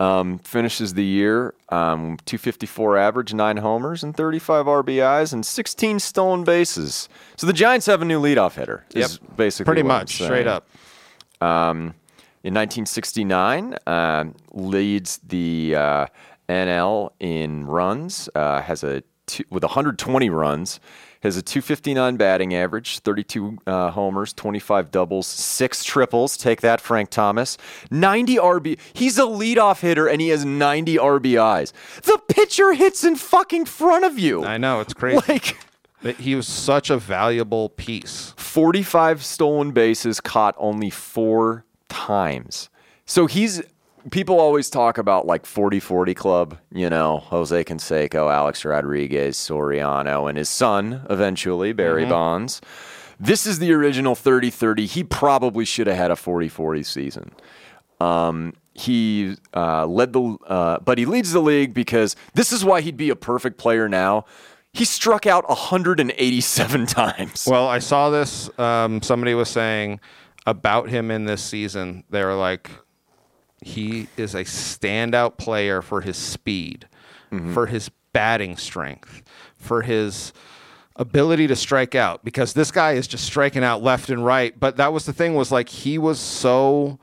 Um, 0.00 0.38
finishes 0.38 0.94
the 0.94 1.04
year 1.04 1.54
um, 1.68 2.16
254 2.24 2.96
average, 2.96 3.34
nine 3.34 3.58
homers, 3.58 4.02
and 4.02 4.16
35 4.16 4.64
RBIs, 4.64 5.34
and 5.34 5.44
16 5.44 5.98
stolen 6.00 6.42
bases. 6.42 7.08
So 7.36 7.46
the 7.46 7.52
Giants 7.52 7.84
have 7.84 8.00
a 8.00 8.06
new 8.06 8.18
leadoff 8.18 8.54
hitter. 8.54 8.86
Is 8.94 9.18
basically 9.18 9.66
Pretty 9.66 9.82
much 9.82 10.14
straight 10.14 10.46
up. 10.46 10.68
Um, 11.42 11.94
in 12.42 12.54
1969, 12.54 13.76
um, 13.86 14.34
leads 14.52 15.18
the 15.18 15.74
uh, 15.76 16.06
NL 16.48 17.10
in 17.20 17.66
runs. 17.66 18.30
Uh, 18.34 18.62
has 18.62 18.82
a 18.82 19.02
two, 19.26 19.44
with 19.50 19.62
120 19.62 20.30
runs. 20.30 20.80
Has 21.22 21.36
a 21.36 21.42
259 21.42 22.16
batting 22.16 22.54
average, 22.54 23.00
32 23.00 23.58
uh, 23.66 23.90
homers, 23.90 24.32
25 24.32 24.90
doubles, 24.90 25.26
six 25.26 25.84
triples. 25.84 26.38
Take 26.38 26.62
that, 26.62 26.80
Frank 26.80 27.10
Thomas. 27.10 27.58
90 27.90 28.36
RB. 28.36 28.78
He's 28.94 29.18
a 29.18 29.22
leadoff 29.22 29.80
hitter 29.80 30.06
and 30.06 30.20
he 30.22 30.28
has 30.28 30.46
90 30.46 30.96
RBIs. 30.96 31.72
The 32.02 32.18
pitcher 32.28 32.72
hits 32.72 33.04
in 33.04 33.16
fucking 33.16 33.66
front 33.66 34.06
of 34.06 34.18
you. 34.18 34.44
I 34.44 34.56
know 34.56 34.80
it's 34.80 34.94
crazy. 34.94 35.20
Like. 35.28 35.58
He 36.18 36.34
was 36.34 36.48
such 36.48 36.88
a 36.88 36.96
valuable 36.96 37.68
piece. 37.68 38.32
45 38.38 39.22
stolen 39.22 39.72
bases 39.72 40.18
caught 40.18 40.54
only 40.56 40.88
four 40.88 41.66
times. 41.90 42.70
So 43.04 43.26
he's 43.26 43.60
people 44.10 44.40
always 44.40 44.70
talk 44.70 44.98
about 44.98 45.26
like 45.26 45.44
40-40 45.44 46.16
club, 46.16 46.58
you 46.72 46.88
know, 46.88 47.18
Jose 47.18 47.64
Canseco, 47.64 48.32
Alex 48.32 48.64
Rodriguez, 48.64 49.36
Soriano, 49.36 50.28
and 50.28 50.38
his 50.38 50.48
son 50.48 51.06
eventually, 51.10 51.72
Barry 51.72 52.06
Bonds. 52.06 52.60
This 53.18 53.46
is 53.46 53.58
the 53.58 53.72
original 53.72 54.14
30-30. 54.14 54.86
He 54.86 55.04
probably 55.04 55.64
should 55.64 55.86
have 55.86 55.96
had 55.96 56.10
a 56.10 56.14
40-40 56.14 56.86
season. 56.86 57.32
Um, 58.00 58.54
he 58.72 59.36
uh, 59.54 59.86
led 59.86 60.14
the, 60.14 60.38
uh, 60.46 60.78
but 60.80 60.96
he 60.96 61.04
leads 61.04 61.32
the 61.32 61.40
league 61.40 61.74
because 61.74 62.16
this 62.34 62.50
is 62.50 62.64
why 62.64 62.80
he'd 62.80 62.96
be 62.96 63.10
a 63.10 63.16
perfect 63.16 63.58
player 63.58 63.88
now. 63.88 64.24
He 64.72 64.84
struck 64.84 65.26
out 65.26 65.48
187 65.48 66.86
times. 66.86 67.46
Well, 67.46 67.66
I 67.68 67.80
saw 67.80 68.08
this. 68.08 68.48
Um, 68.58 69.02
somebody 69.02 69.34
was 69.34 69.50
saying 69.50 70.00
about 70.46 70.88
him 70.88 71.10
in 71.10 71.26
this 71.26 71.42
season. 71.42 72.04
They 72.08 72.24
were 72.24 72.36
like, 72.36 72.70
he 73.62 74.08
is 74.16 74.34
a 74.34 74.44
standout 74.44 75.36
player 75.36 75.82
for 75.82 76.00
his 76.00 76.16
speed, 76.16 76.88
mm-hmm. 77.30 77.52
for 77.52 77.66
his 77.66 77.90
batting 78.12 78.56
strength, 78.56 79.22
for 79.56 79.82
his 79.82 80.32
ability 80.96 81.46
to 81.46 81.56
strike 81.56 81.94
out. 81.94 82.24
Because 82.24 82.52
this 82.52 82.70
guy 82.70 82.92
is 82.92 83.06
just 83.06 83.24
striking 83.24 83.64
out 83.64 83.82
left 83.82 84.08
and 84.08 84.24
right. 84.24 84.58
But 84.58 84.76
that 84.76 84.92
was 84.92 85.06
the 85.06 85.12
thing 85.12 85.34
was 85.34 85.52
like 85.52 85.68
he 85.68 85.98
was 85.98 86.18
so 86.18 86.98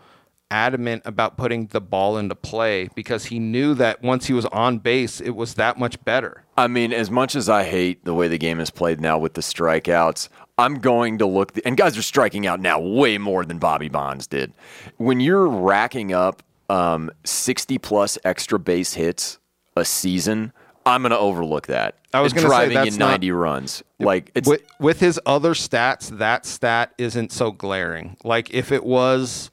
adamant 0.50 1.02
about 1.06 1.38
putting 1.38 1.68
the 1.68 1.82
ball 1.82 2.18
into 2.18 2.36
play 2.36 2.90
because 2.96 3.26
he 3.26 3.40
knew 3.40 3.74
that 3.74 4.02
once 4.02 4.28
he 4.28 4.34
was 4.34 4.46
on 4.48 4.80
base, 4.80 5.20
it 5.20 5.32
was 5.32 5.56
that 5.56 5.78
much 5.78 6.04
better. 6.06 6.44
I 6.58 6.68
mean, 6.68 6.94
as 6.94 7.12
much 7.12 7.36
as 7.36 7.50
I 7.50 7.64
hate 7.64 8.06
the 8.06 8.14
way 8.14 8.28
the 8.28 8.38
game 8.38 8.60
is 8.60 8.70
played 8.70 9.02
now 9.02 9.18
with 9.18 9.34
the 9.34 9.42
strikeouts, 9.42 10.30
I'm 10.58 10.80
going 10.80 11.20
to 11.20 11.26
look, 11.26 11.58
and 11.66 11.78
guys 11.78 11.98
are 11.98 12.04
striking 12.04 12.48
out 12.48 12.60
now 12.60 12.80
way 12.80 13.18
more 13.18 13.46
than 13.46 13.60
Bobby 13.60 13.90
Bonds 13.90 14.26
did. 14.26 14.54
When 14.98 15.20
you're 15.20 15.48
racking 15.48 16.14
up 16.14 16.42
um, 16.70 17.12
60 17.24 17.78
plus 17.78 18.18
extra 18.24 18.60
base 18.60 18.94
hits 18.94 19.40
a 19.76 19.86
season, 19.86 20.54
I'm 20.86 21.02
going 21.02 21.12
to 21.12 21.18
overlook 21.20 21.68
that. 21.68 21.96
I 22.14 22.22
was 22.22 22.32
say 22.32 22.42
driving 22.42 22.76
that's 22.76 22.94
in 22.96 23.00
not- 23.00 23.12
90 23.12 23.32
runs. 23.32 23.84
Like 24.00 24.32
it's 24.36 24.48
with, 24.48 24.62
with 24.80 25.00
his 25.00 25.20
other 25.26 25.54
stats, 25.54 26.18
that 26.20 26.46
stat 26.46 26.94
isn't 26.98 27.32
so 27.32 27.52
glaring. 27.52 28.16
Like 28.24 28.54
if 28.54 28.72
it 28.72 28.84
was, 28.84 29.52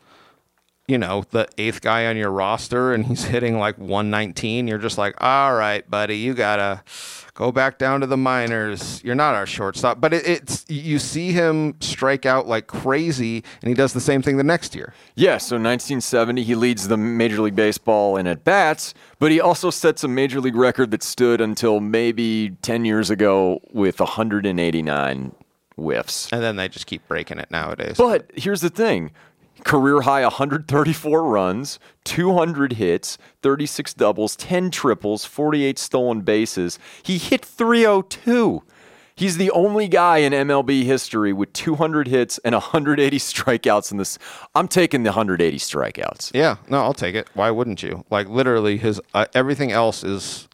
you 0.87 0.99
know, 0.99 1.25
the 1.31 1.49
eighth 1.57 1.81
guy 1.81 2.07
on 2.07 2.17
your 2.17 2.31
roster 2.31 2.93
and 2.93 3.07
he's 3.07 3.25
hitting 3.35 3.59
like 3.59 3.79
119, 3.79 4.69
you're 4.69 4.79
just 4.79 4.99
like, 4.99 5.15
all 5.23 5.55
right, 5.55 5.89
buddy, 5.91 6.19
you 6.19 6.35
gotta 6.35 6.83
go 7.35 7.51
back 7.51 7.79
down 7.79 8.01
to 8.01 8.07
the 8.07 8.17
minors. 8.17 9.03
You're 9.05 9.15
not 9.15 9.35
our 9.35 9.47
shortstop. 9.47 10.01
But 10.01 10.15
it, 10.15 10.27
it's 10.27 10.65
you 10.69 10.99
see 10.99 11.33
him 11.33 11.75
strike 11.81 12.27
out 12.27 12.47
like 12.47 12.67
crazy, 12.67 13.43
and 13.63 13.69
he 13.69 13.75
does 13.75 13.93
the 13.93 14.01
same 14.01 14.23
thing 14.23 14.37
the 14.37 14.45
next 14.45 14.75
year. 14.75 14.95
Yeah, 15.17 15.39
so 15.39 15.57
1970, 15.57 16.43
he 16.43 16.55
leads 16.55 16.89
the 16.89 16.97
Major 16.97 17.43
League 17.43 17.57
Baseball 17.57 18.17
in 18.17 18.27
at 18.27 18.45
bats, 18.45 18.95
but 19.19 19.31
he 19.31 19.41
also 19.41 19.71
sets 19.71 20.05
a 20.05 20.09
Major 20.09 20.41
League 20.41 20.57
record 20.57 20.91
that 20.93 21.03
stood 21.03 21.41
until 21.41 21.81
maybe 21.81 22.51
10 22.63 22.85
years 22.85 23.11
ago 23.11 23.61
with 23.73 24.01
189 24.01 25.35
whiffs. 25.77 26.33
And 26.33 26.43
then 26.43 26.57
they 26.57 26.69
just 26.69 26.87
keep 26.87 27.07
breaking 27.09 27.39
it 27.39 27.51
nowadays. 27.51 27.97
But 27.97 28.31
here's 28.35 28.61
the 28.61 28.71
thing 28.71 29.11
career 29.65 30.03
high 30.03 30.23
134 30.23 31.23
runs, 31.25 31.79
200 32.05 32.75
hits, 32.75 33.19
36 33.43 33.95
doubles, 33.95 34.37
10 34.37 34.71
triples, 34.71 35.25
48 35.25 35.79
stolen 35.79 36.21
bases. 36.21 36.79
He 37.03 37.19
hit 37.19 37.45
302. 37.45 38.63
He's 39.17 39.37
the 39.37 39.51
only 39.53 39.87
guy 39.87 40.19
in 40.19 40.33
MLB 40.33 40.83
history 40.83 41.33
with 41.33 41.53
200 41.53 42.09
hits 42.09 42.39
and 42.39 42.53
180 42.55 43.17
strikeouts 43.19 43.93
in 43.93 43.99
this. 43.99 44.19
I'm 44.55 44.69
taking 44.69 45.05
the 45.05 45.11
180 45.11 45.57
strikeouts. 45.59 46.33
Yeah, 46.35 46.57
no, 46.69 46.79
I'll 46.79 46.95
take 46.95 47.15
it. 47.15 47.29
Why 47.35 47.51
wouldn't 47.51 47.83
you? 47.83 48.05
Like 48.11 48.29
literally, 48.29 48.77
his 48.77 49.01
uh, 49.15 49.27
everything 49.35 49.71
else 49.71 50.03
is 50.03 50.49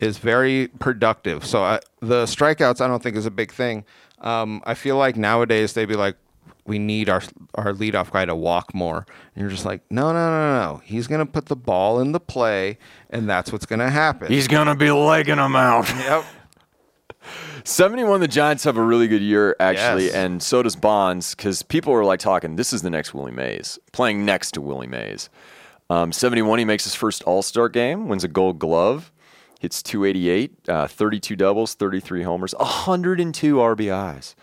is 0.00 0.16
very 0.16 0.68
productive. 0.78 1.44
So 1.44 1.62
I, 1.62 1.80
the 2.00 2.24
strikeouts, 2.24 2.80
I 2.80 2.88
don't 2.88 3.02
think 3.02 3.16
is 3.16 3.26
a 3.26 3.30
big 3.30 3.52
thing. 3.52 3.84
Um, 4.20 4.62
I 4.64 4.72
feel 4.72 4.96
like 4.96 5.16
nowadays 5.16 5.74
they'd 5.74 5.84
be 5.84 5.94
like, 5.94 6.16
we 6.66 6.78
need 6.78 7.08
our 7.08 7.22
our 7.54 7.72
leadoff 7.72 8.10
guy 8.10 8.24
to 8.24 8.34
walk 8.34 8.74
more, 8.74 9.06
and 9.34 9.42
you're 9.42 9.50
just 9.50 9.64
like, 9.64 9.82
no, 9.90 10.12
no, 10.12 10.30
no, 10.30 10.58
no. 10.74 10.82
He's 10.84 11.06
gonna 11.06 11.26
put 11.26 11.46
the 11.46 11.56
ball 11.56 12.00
in 12.00 12.12
the 12.12 12.20
play, 12.20 12.78
and 13.10 13.28
that's 13.28 13.52
what's 13.52 13.66
gonna 13.66 13.90
happen. 13.90 14.28
He's 14.28 14.48
going 14.48 14.66
to 14.66 14.74
be 14.74 14.90
legging 14.90 15.36
them 15.36 15.56
out. 15.56 15.88
yep. 15.98 16.24
71, 17.64 18.20
the 18.20 18.28
Giants 18.28 18.64
have 18.64 18.76
a 18.78 18.82
really 18.82 19.06
good 19.06 19.20
year, 19.22 19.54
actually, 19.60 20.06
Yes. 20.06 20.14
and 20.14 20.42
so 20.42 20.62
does 20.62 20.74
Bonds, 20.76 21.34
because 21.34 21.62
people 21.62 21.92
are 21.92 22.04
like 22.04 22.18
talking, 22.20 22.56
this 22.56 22.72
is 22.72 22.82
the 22.82 22.90
next 22.90 23.12
Willie 23.12 23.30
Mays, 23.32 23.78
playing 23.92 24.24
next 24.24 24.52
to 24.52 24.60
Willie 24.62 24.86
Mays. 24.86 25.28
Um, 25.90 26.12
71, 26.12 26.58
he 26.60 26.64
makes 26.64 26.84
his 26.84 26.94
first 26.94 27.22
All 27.24 27.42
Star 27.42 27.68
game, 27.68 28.08
wins 28.08 28.24
a 28.24 28.28
gold 28.28 28.58
glove, 28.58 29.12
hits 29.60 29.82
288, 29.82 30.68
uh, 30.68 30.86
32 30.86 31.36
doubles, 31.36 31.74
33 31.74 32.22
homers, 32.22 32.54
102 32.58 33.56
RBIs. 33.56 34.34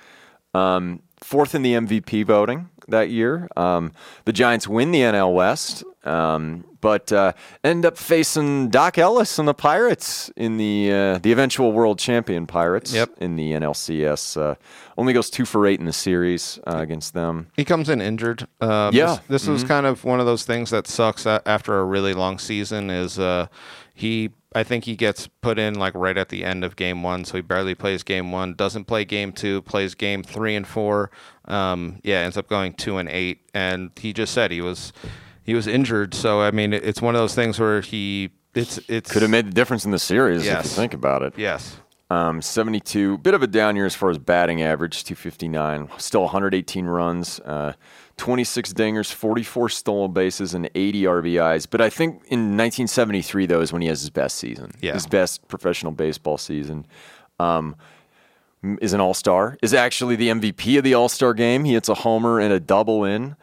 Um, 0.53 1.01
fourth 1.21 1.55
in 1.55 1.61
the 1.61 1.73
MVP 1.73 2.25
voting 2.25 2.69
that 2.87 3.09
year. 3.09 3.47
Um, 3.55 3.91
the 4.25 4.33
Giants 4.33 4.67
win 4.67 4.91
the 4.91 5.01
NL 5.01 5.33
West, 5.33 5.83
um, 6.07 6.65
but 6.79 7.11
uh, 7.11 7.33
end 7.63 7.85
up 7.85 7.97
facing 7.97 8.69
Doc 8.69 8.97
Ellis 8.97 9.39
and 9.39 9.47
the 9.47 9.53
Pirates 9.53 10.31
in 10.35 10.57
the 10.57 10.91
uh, 10.91 11.17
the 11.17 11.31
eventual 11.31 11.71
world 11.71 11.99
champion 11.99 12.47
Pirates 12.47 12.93
Yep. 12.93 13.15
in 13.19 13.35
the 13.35 13.51
NLCS. 13.53 14.39
Uh, 14.39 14.55
only 14.97 15.13
goes 15.13 15.29
two 15.29 15.45
for 15.45 15.65
eight 15.67 15.79
in 15.79 15.85
the 15.85 15.93
series 15.93 16.59
uh, 16.67 16.77
against 16.77 17.13
them. 17.13 17.47
He 17.55 17.65
comes 17.65 17.89
in 17.89 18.01
injured. 18.01 18.47
Um, 18.61 18.93
Yeah. 18.93 19.17
This, 19.27 19.43
this 19.43 19.47
was 19.47 19.63
kind 19.63 19.85
of 19.85 20.03
one 20.03 20.19
of 20.19 20.25
those 20.25 20.45
things 20.45 20.69
that 20.71 20.87
sucks 20.87 21.25
after 21.25 21.79
a 21.79 21.85
really 21.85 22.13
long 22.13 22.39
season. 22.39 22.89
Is 22.89 23.19
uh, 23.19 23.47
he? 23.93 24.29
I 24.55 24.63
think 24.63 24.85
he 24.85 24.95
gets 24.95 25.27
put 25.27 25.59
in 25.59 25.75
like 25.75 25.93
right 25.93 26.17
at 26.17 26.29
the 26.29 26.43
end 26.43 26.63
of 26.63 26.75
game 26.75 27.03
one, 27.03 27.25
so 27.25 27.37
he 27.37 27.41
barely 27.41 27.75
plays 27.75 28.01
game 28.01 28.31
one. 28.31 28.53
Doesn't 28.53 28.85
play 28.85 29.03
game 29.05 29.31
two. 29.31 29.61
Plays 29.63 29.93
game 29.93 30.23
three 30.23 30.55
and 30.55 30.65
four. 30.65 31.11
Um, 31.45 31.99
yeah, 32.03 32.19
ends 32.19 32.37
up 32.37 32.47
going 32.47 32.73
two 32.73 32.97
and 32.97 33.09
eight. 33.09 33.41
And 33.53 33.91
he 33.99 34.13
just 34.13 34.33
said 34.33 34.51
he 34.51 34.61
was 34.61 34.93
he 35.47 35.55
was 35.55 35.65
injured. 35.65 36.13
So 36.13 36.41
I 36.41 36.51
mean, 36.51 36.73
it's 36.73 37.01
one 37.01 37.15
of 37.15 37.19
those 37.19 37.33
things 37.33 37.59
where 37.59 37.81
he 37.81 38.29
it's 38.53 38.79
it's 38.87 39.11
Could 39.11 39.23
have 39.23 39.31
made 39.31 39.47
the 39.47 39.51
difference 39.53 39.83
in 39.85 39.91
the 39.91 39.97
series 39.99 40.41
if 40.41 40.45
you 40.45 40.51
Yes. 40.51 40.75
think 40.75 40.93
about 40.93 41.23
it. 41.23 41.33
yes. 41.37 41.77
Um, 42.09 42.41
72, 42.41 43.17
bit 43.17 43.33
of 43.33 43.43
a 43.43 43.47
down 43.47 43.75
year 43.75 43.85
as 43.85 43.93
far 43.93 44.09
as 44.09 44.17
batting 44.17 44.61
average, 44.61 45.03
259. 45.03 45.89
Still 45.97 46.21
118 46.21 46.85
runs, 46.85 47.41
uh, 47.41 47.73
26 48.15 48.71
dingers, 48.71 49.11
44 49.11 49.67
stolen 49.67 50.13
bases, 50.13 50.53
and 50.53 50.69
80 50.73 51.03
RBIs. 51.03 51.65
But 51.69 51.81
I 51.81 51.89
think 51.89 52.13
in 52.29 52.55
1973, 52.55 53.45
though, 53.47 53.59
is 53.59 53.73
when 53.73 53.81
he 53.81 53.89
has 53.89 53.99
his 53.99 54.09
best 54.09 54.37
season. 54.37 54.71
Yeah. 54.81 54.93
His 54.93 55.05
best 55.05 55.45
professional 55.49 55.91
baseball 55.91 56.37
season. 56.37 56.85
Um, 57.41 57.75
is 58.81 58.93
an 58.93 58.99
all 59.01 59.13
star, 59.13 59.57
is 59.61 59.73
actually 59.73 60.15
the 60.15 60.29
MVP 60.29 60.77
of 60.77 60.83
the 60.85 60.93
all 60.93 61.09
star 61.09 61.33
game. 61.33 61.65
He 61.65 61.73
hits 61.73 61.89
a 61.89 61.93
homer 61.93 62.39
and 62.39 62.51
a 62.53 62.59
double 62.59 63.03
in, 63.03 63.35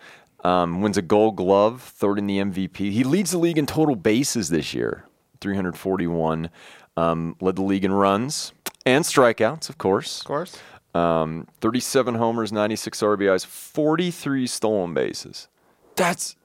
um, 0.44 0.80
wins 0.80 0.96
a 0.96 1.02
gold 1.02 1.36
glove, 1.36 1.82
third 1.82 2.18
in 2.18 2.26
the 2.26 2.38
MVP. 2.38 2.76
He 2.76 3.02
leads 3.02 3.30
the 3.30 3.38
league 3.38 3.58
in 3.58 3.66
total 3.66 3.96
bases 3.96 4.50
this 4.50 4.74
year, 4.74 5.06
341. 5.40 6.50
Um, 6.96 7.34
led 7.40 7.56
the 7.56 7.62
league 7.62 7.84
in 7.84 7.92
runs 7.92 8.52
and 8.86 9.04
strikeouts, 9.04 9.68
of 9.68 9.78
course. 9.78 10.20
Of 10.20 10.26
course. 10.26 10.58
Um, 10.94 11.48
37 11.60 12.14
homers, 12.14 12.52
96 12.52 13.00
RBIs, 13.00 13.44
43 13.44 14.46
stolen 14.46 14.94
bases. 14.94 15.48
That's. 15.96 16.36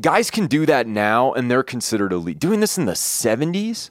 Guys 0.00 0.30
can 0.30 0.46
do 0.46 0.64
that 0.64 0.86
now, 0.86 1.34
and 1.34 1.50
they're 1.50 1.62
considered 1.62 2.10
elite. 2.10 2.38
Doing 2.38 2.60
this 2.60 2.78
in 2.78 2.86
the 2.86 2.92
70s? 2.92 3.90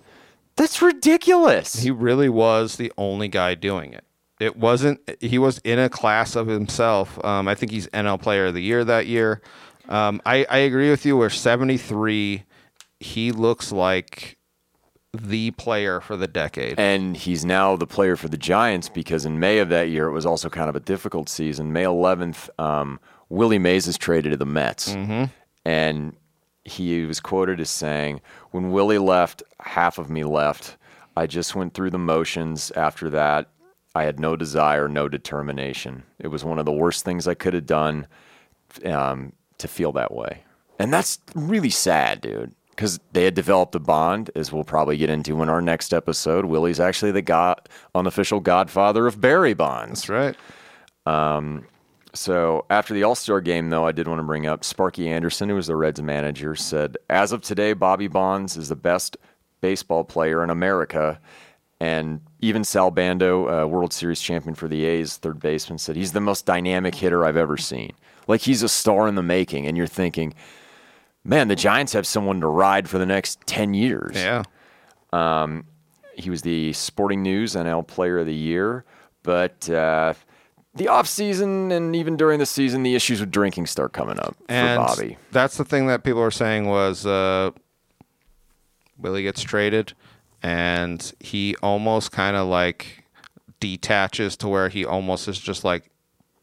That's 0.56 0.82
ridiculous. 0.82 1.84
He 1.84 1.92
really 1.92 2.30
was 2.30 2.78
the 2.78 2.92
only 2.98 3.28
guy 3.28 3.54
doing 3.54 3.94
it. 3.94 4.04
It 4.40 4.56
wasn't. 4.56 5.02
He 5.22 5.38
was 5.38 5.60
in 5.60 5.80
a 5.80 5.90
class 5.90 6.36
of 6.36 6.48
himself. 6.48 7.24
Um, 7.26 7.48
I 7.48 7.56
think 7.56 7.72
he's 7.72 7.88
NL 7.88 8.22
Player 8.22 8.48
of 8.48 8.54
the 8.54 8.62
Year 8.62 8.84
that 8.86 9.06
year. 9.06 9.42
Um, 9.90 10.22
I, 10.26 10.46
I 10.50 10.58
agree 10.60 10.90
with 10.90 11.06
you. 11.06 11.18
Where 11.18 11.30
seventy 11.30 11.78
three, 11.78 12.44
he 13.00 13.32
looks 13.32 13.72
like 13.72 14.38
the 15.14 15.52
player 15.52 16.00
for 16.02 16.16
the 16.16 16.28
decade. 16.28 16.80
And 16.80 17.18
he's 17.18 17.44
now 17.44 17.76
the 17.76 17.88
player 17.88 18.16
for 18.16 18.28
the 18.28 18.38
Giants 18.38 18.90
because 18.90 19.26
in 19.26 19.40
May 19.40 19.60
of 19.60 19.70
that 19.70 19.90
year, 19.90 20.08
it 20.08 20.12
was 20.12 20.26
also 20.26 20.50
kind 20.50 20.70
of 20.70 20.76
a 20.76 20.80
difficult 20.80 21.30
season. 21.30 21.74
May 21.74 21.84
11th, 21.84 22.50
um, 22.60 23.00
Willie 23.30 23.58
Mays 23.60 23.88
is 23.88 23.98
traded 23.98 24.32
to 24.32 24.38
the 24.38 24.46
Mets. 24.46 24.94
And 25.66 26.16
he 26.64 27.06
was 27.06 27.20
quoted 27.20 27.60
as 27.60 27.70
saying, 27.70 28.22
When 28.52 28.72
Willie 28.72 28.98
left, 29.00 29.42
half 29.60 29.98
of 29.98 30.10
me 30.10 30.24
left. 30.24 30.78
I 31.18 31.26
just 31.26 31.56
went 31.56 31.74
through 31.74 31.90
the 31.90 31.98
motions. 31.98 32.72
After 32.72 33.10
that, 33.10 33.50
I 33.96 34.04
had 34.04 34.20
no 34.20 34.36
desire, 34.36 34.88
no 34.88 35.10
determination. 35.10 36.04
It 36.20 36.28
was 36.28 36.44
one 36.44 36.60
of 36.60 36.66
the 36.66 36.72
worst 36.72 37.06
things 37.06 37.28
I 37.28 37.34
could 37.34 37.54
have 37.54 37.66
done 37.66 38.08
um, 38.86 39.34
to 39.58 39.68
feel 39.68 39.92
that 39.94 40.14
way. 40.14 40.44
And 40.80 40.94
that's 40.94 41.20
really 41.36 41.70
sad, 41.72 42.22
dude. 42.22 42.54
Because 42.72 43.00
they 43.14 43.26
had 43.26 43.34
developed 43.34 43.76
a 43.76 43.80
bond, 43.80 44.32
as 44.36 44.54
we'll 44.54 44.64
probably 44.64 44.98
get 44.98 45.10
into 45.10 45.42
in 45.44 45.50
our 45.50 45.62
next 45.62 45.94
episode. 45.94 46.46
Willie's 46.46 46.80
actually 46.80 47.12
the 47.12 47.22
god, 47.22 47.68
unofficial 47.96 48.40
godfather 48.40 49.08
of 49.08 49.20
Barry 49.20 49.54
Bonds. 49.54 50.02
That's 50.02 50.10
right. 50.10 50.38
So 52.14 52.66
after 52.70 52.94
the 52.94 53.04
All 53.04 53.16
Star 53.16 53.42
game, 53.42 53.70
though, 53.70 53.86
I 53.86 53.92
did 53.92 54.08
want 54.08 54.20
to 54.20 54.24
bring 54.24 54.48
up 54.48 54.64
Sparky 54.64 55.10
Anderson, 55.10 55.50
who 55.50 55.56
was 55.56 55.68
the 55.68 55.76
Reds 55.76 56.02
manager, 56.02 56.56
said, 56.56 56.98
As 57.10 57.32
of 57.32 57.42
today, 57.42 57.74
Bobby 57.74 58.08
Bonds 58.08 58.58
is 58.58 58.70
the 58.70 58.76
best 58.76 59.18
baseball 59.62 60.04
player 60.04 60.44
in 60.44 60.50
America. 60.50 61.20
And 61.80 62.22
even 62.40 62.64
Sal 62.64 62.92
Bando, 62.92 63.64
uh, 63.64 63.66
World 63.66 63.94
Series 63.94 64.20
champion 64.20 64.54
for 64.54 64.68
the 64.68 64.84
A's, 64.84 65.16
third 65.18 65.40
baseman, 65.40 65.78
said 65.78 65.96
he's 65.96 66.12
the 66.12 66.20
most 66.20 66.46
dynamic 66.46 66.96
hitter 66.96 67.24
I've 67.24 67.38
ever 67.38 67.56
seen. 67.56 67.94
Like 68.28 68.42
he's 68.42 68.64
a 68.64 68.70
star 68.70 69.08
in 69.08 69.16
the 69.16 69.24
making. 69.24 69.66
And 69.66 69.78
you're 69.78 69.88
thinking, 69.88 70.34
man, 71.24 71.48
the 71.48 71.56
Giants 71.56 71.94
have 71.94 72.06
someone 72.06 72.42
to 72.42 72.48
ride 72.48 72.90
for 72.90 72.98
the 72.98 73.06
next 73.06 73.40
10 73.48 73.74
years. 73.74 74.16
Yeah. 74.16 74.44
He 76.16 76.30
was 76.30 76.42
the 76.42 76.74
Sporting 76.74 77.24
News 77.24 77.56
NL 77.56 77.88
Player 77.88 78.20
of 78.20 78.26
the 78.26 78.36
Year. 78.36 78.84
But 79.24 79.70
uh, 79.70 80.16
the 80.76 80.86
offseason 80.86 81.72
and 81.72 81.96
even 81.96 82.18
during 82.18 82.40
the 82.40 82.46
season, 82.46 82.84
the 82.84 82.96
issues 82.96 83.22
with 83.22 83.32
drinking 83.32 83.68
start 83.68 83.94
coming 83.94 84.20
up 84.20 84.36
and 84.48 84.82
for 84.82 84.96
Bobby. 84.96 85.18
that's 85.32 85.58
the 85.58 85.66
thing 85.66 85.88
that 85.88 86.04
people 86.04 86.22
were 86.22 86.32
saying 86.32 86.66
was 86.66 87.06
uh, 87.06 87.52
Willie 88.98 89.24
gets 89.24 89.42
traded, 89.42 89.94
and 90.44 91.14
he 91.20 91.56
almost 91.62 92.12
kind 92.12 92.36
of 92.36 92.48
like 92.48 93.04
detaches 93.60 94.38
to 94.38 94.48
where 94.48 94.70
he 94.70 94.86
almost 94.86 95.28
is 95.28 95.40
just 95.40 95.64
like 95.64 95.90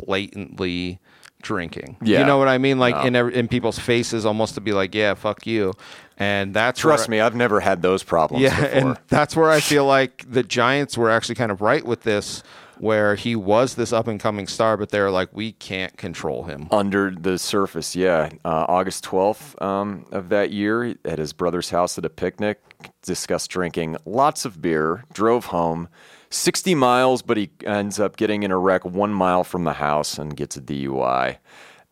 blatantly 0.05 0.99
drinking. 1.43 1.97
Yeah. 2.03 2.21
you 2.21 2.25
know 2.26 2.38
what 2.38 2.49
I 2.49 2.59
mean? 2.59 2.79
Like 2.79 2.95
No. 2.97 3.03
in 3.03 3.17
every, 3.17 3.35
in 3.35 3.49
people's 3.49 3.79
faces, 3.79 4.26
almost 4.26 4.55
to 4.55 4.61
be 4.61 4.73
like, 4.73 4.95
"Yeah, 4.95 5.15
fuck 5.15 5.47
you," 5.47 5.75
and 6.19 6.53
that's 6.55 6.83
where- 6.85 6.95
Trust 6.97 7.09
me, 7.09 7.21
I've 7.21 7.35
never 7.37 7.61
had 7.61 7.83
those 7.83 8.03
problems 8.03 8.43
yeah, 8.43 8.61
before. 8.61 8.79
and 8.91 8.99
that's 9.09 9.37
where 9.37 9.50
I 9.50 9.61
feel 9.61 9.85
like 9.87 10.25
the 10.29 10.43
Giants 10.43 10.97
were 10.99 11.11
actually 11.11 11.37
kind 11.37 11.53
of 11.53 11.61
right 11.61 11.85
with 11.85 12.03
this, 12.03 12.42
where 12.79 13.14
he 13.14 13.37
was 13.37 13.75
this 13.77 13.92
up 13.92 14.07
and 14.09 14.18
coming 14.18 14.47
star, 14.47 14.77
but 14.77 14.90
they're 14.90 15.11
like, 15.11 15.29
we 15.33 15.53
can't 15.53 15.97
control 15.97 16.44
him. 16.44 16.68
under 16.73 17.11
the 17.11 17.38
surface, 17.38 17.94
yeah. 17.94 18.29
Uh, 18.44 18.66
August 18.68 19.05
12th 19.05 19.61
um, 19.62 20.05
of 20.11 20.29
that 20.31 20.51
year, 20.51 20.94
at 21.05 21.18
his 21.18 21.33
brother's 21.33 21.70
house 21.70 21.97
at 21.97 22.05
a 22.05 22.11
picnic, 22.11 22.61
discussed 23.03 23.51
drinking 23.51 23.96
lots 24.05 24.44
of 24.44 24.61
beer, 24.61 25.05
drove 25.12 25.46
home 25.46 25.88
60 26.31 26.75
miles, 26.75 27.22
but 27.22 27.37
he 27.37 27.51
ends 27.64 28.01
up 28.01 28.16
getting 28.16 28.42
in 28.42 28.51
a 28.51 28.59
wreck 28.59 28.85
one 28.85 29.12
mile 29.12 29.44
from 29.44 29.64
the 29.64 29.75
house 29.75 30.18
and 30.18 30.37
gets 30.37 30.57
a 30.57 30.61
DUI. 30.61 31.37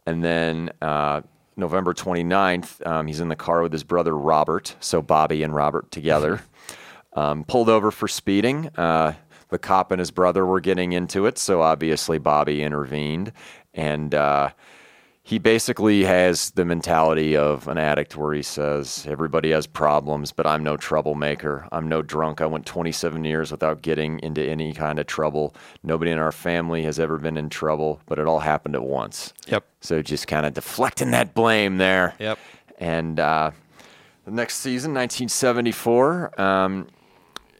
And 0.07 0.23
then 0.23 0.71
uh, 0.83 1.23
November 1.57 1.95
29th, 1.95 2.87
um, 2.87 3.07
he's 3.07 3.21
in 3.21 3.29
the 3.29 3.37
car 3.37 3.63
with 3.63 3.73
his 3.73 3.85
brother 3.85 4.17
Robert, 4.17 4.77
so 4.81 5.01
Bobby 5.01 5.43
and 5.43 5.55
Robert 5.55 5.91
together. 5.91 6.43
um, 7.15 7.45
pulled 7.45 7.69
over 7.69 7.91
for 7.91 8.09
speeding. 8.09 8.69
Uh, 8.77 9.15
the 9.49 9.59
cop 9.59 9.93
and 9.93 9.99
his 9.99 10.11
brother 10.11 10.45
were 10.45 10.61
getting 10.61 10.93
into 10.93 11.27
it, 11.27 11.39
so 11.39 11.63
obviously 11.63 12.19
Bobby 12.19 12.63
intervened. 12.63 13.33
And 13.73 14.15
uh, 14.15 14.51
he 15.27 15.39
basically 15.39 16.05
has 16.05 16.51
the 16.51 16.67
mentality 16.67 17.35
of 17.35 17.67
an 17.67 17.79
addict 17.79 18.15
where 18.15 18.35
he 18.35 18.43
says, 18.43 19.07
Everybody 19.09 19.53
has 19.53 19.67
problems, 19.67 20.33
but 20.33 20.47
I'm 20.47 20.63
no 20.63 20.77
troublemaker. 20.77 21.67
I'm 21.73 21.89
no 21.89 22.03
drunk. 22.03 22.43
I 22.43 22.47
went 22.47 22.67
27 22.67 23.25
years 23.25 23.51
without 23.51 23.81
getting 23.81 24.19
into 24.21 24.43
any 24.43 24.75
kind 24.75 24.99
of 24.99 25.07
trouble. 25.07 25.55
Nobody 25.83 26.11
in 26.11 26.19
our 26.19 26.31
family 26.31 26.83
has 26.83 27.01
ever 27.01 27.17
been 27.17 27.39
in 27.39 27.49
trouble, 27.49 28.03
but 28.05 28.19
it 28.19 28.27
all 28.27 28.41
happened 28.41 28.75
at 28.75 28.85
once. 28.85 29.33
Yep. 29.47 29.65
So 29.81 30.03
just 30.03 30.27
kind 30.27 30.45
of 30.45 30.53
deflecting 30.53 31.13
that 31.13 31.33
blame 31.33 31.79
there. 31.79 32.15
Yep. 32.19 32.39
And 32.79 33.19
uh, 33.19 33.53
the 34.27 34.31
next 34.31 34.57
season, 34.57 34.93
1974, 34.93 36.39
um, 36.39 36.87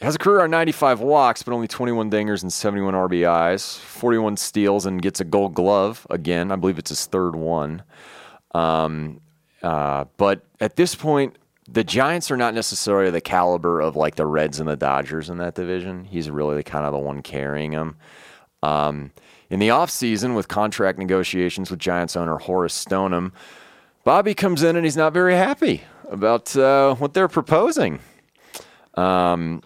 has 0.01 0.15
a 0.15 0.19
career 0.19 0.43
on 0.43 0.51
95 0.51 1.01
walks, 1.01 1.43
but 1.43 1.53
only 1.53 1.69
21 1.69 2.11
dingers 2.11 2.43
and 2.43 2.53
71 2.53 2.95
RBIs, 2.95 3.79
41 3.79 4.37
steals, 4.37 4.87
and 4.87 5.01
gets 5.01 5.21
a 5.21 5.25
Gold 5.25 5.55
Glove 5.55 6.07
again. 6.11 6.51
I 6.51 6.57
believe 6.57 6.79
it's 6.79 6.91
his 6.91 7.07
third 7.07 7.37
one. 7.37 7.83
Um, 8.55 9.21
uh, 9.63 10.05
but 10.17 10.45
at 10.61 10.77
this 10.77 10.95
point, 10.95 11.39
the 11.69 11.85
Giants 11.85 12.31
are 12.31 12.37
not 12.37 12.55
necessarily 12.55 13.11
the 13.11 13.21
caliber 13.21 13.81
of 13.81 13.97
like 13.97 14.17
the 14.17 14.27
Reds 14.27 14.61
and 14.61 14.69
the 14.69 14.77
Dodgers 14.77 15.31
in 15.31 15.39
that 15.39 15.55
division. 15.55 16.05
He's 16.05 16.31
really 16.31 16.63
kind 16.63 16.85
of 16.85 16.93
the 16.93 16.99
one 16.99 17.23
carrying 17.23 17.71
them. 17.71 17.97
Um, 18.63 19.13
in 19.51 19.61
the 19.61 19.69
offseason, 19.69 20.35
with 20.35 20.49
contract 20.49 20.99
negotiations 20.99 21.71
with 21.71 21.79
Giants 21.79 22.17
owner 22.17 22.37
Horace 22.39 22.75
Stoneham, 22.75 23.33
Bobby 24.05 24.35
comes 24.35 24.63
in 24.63 24.77
and 24.77 24.85
he's 24.85 24.97
not 24.97 25.13
very 25.13 25.35
happy 25.35 25.83
about 26.11 26.55
uh, 26.57 26.95
what 26.97 27.15
they're 27.15 27.29
proposing. 27.29 28.01
Um, 28.95 29.63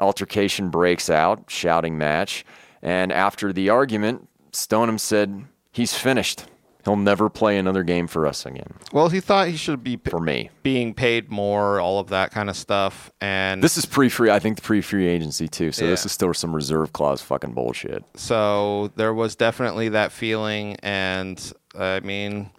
altercation 0.00 0.70
breaks 0.70 1.08
out, 1.10 1.44
shouting 1.48 1.96
match, 1.98 2.44
and 2.82 3.12
after 3.12 3.52
the 3.52 3.68
argument, 3.70 4.28
Stoneham 4.52 4.98
said 4.98 5.44
he's 5.72 5.94
finished. 5.94 6.44
He'll 6.84 6.94
never 6.94 7.28
play 7.28 7.58
another 7.58 7.82
game 7.82 8.06
for 8.06 8.28
us 8.28 8.46
again. 8.46 8.74
Well, 8.92 9.08
he 9.08 9.18
thought 9.18 9.48
he 9.48 9.56
should 9.56 9.82
be 9.82 9.96
For 10.08 10.20
me, 10.20 10.50
being 10.62 10.94
paid 10.94 11.28
more, 11.28 11.80
all 11.80 11.98
of 11.98 12.10
that 12.10 12.30
kind 12.30 12.48
of 12.48 12.56
stuff. 12.56 13.10
And 13.20 13.60
this 13.60 13.76
is 13.76 13.84
pre-free. 13.84 14.30
I 14.30 14.38
think 14.38 14.54
the 14.54 14.62
pre-free 14.62 15.08
agency 15.08 15.48
too. 15.48 15.72
So 15.72 15.84
this 15.88 16.06
is 16.06 16.12
still 16.12 16.32
some 16.32 16.54
reserve 16.54 16.92
clause 16.92 17.20
fucking 17.22 17.54
bullshit. 17.54 18.04
so 18.14 18.92
there 18.94 19.12
was 19.12 19.34
definitely 19.34 19.88
that 19.88 20.12
feeling. 20.12 20.76
And 20.76 21.52
I 21.76 21.98
mean, 22.00 22.50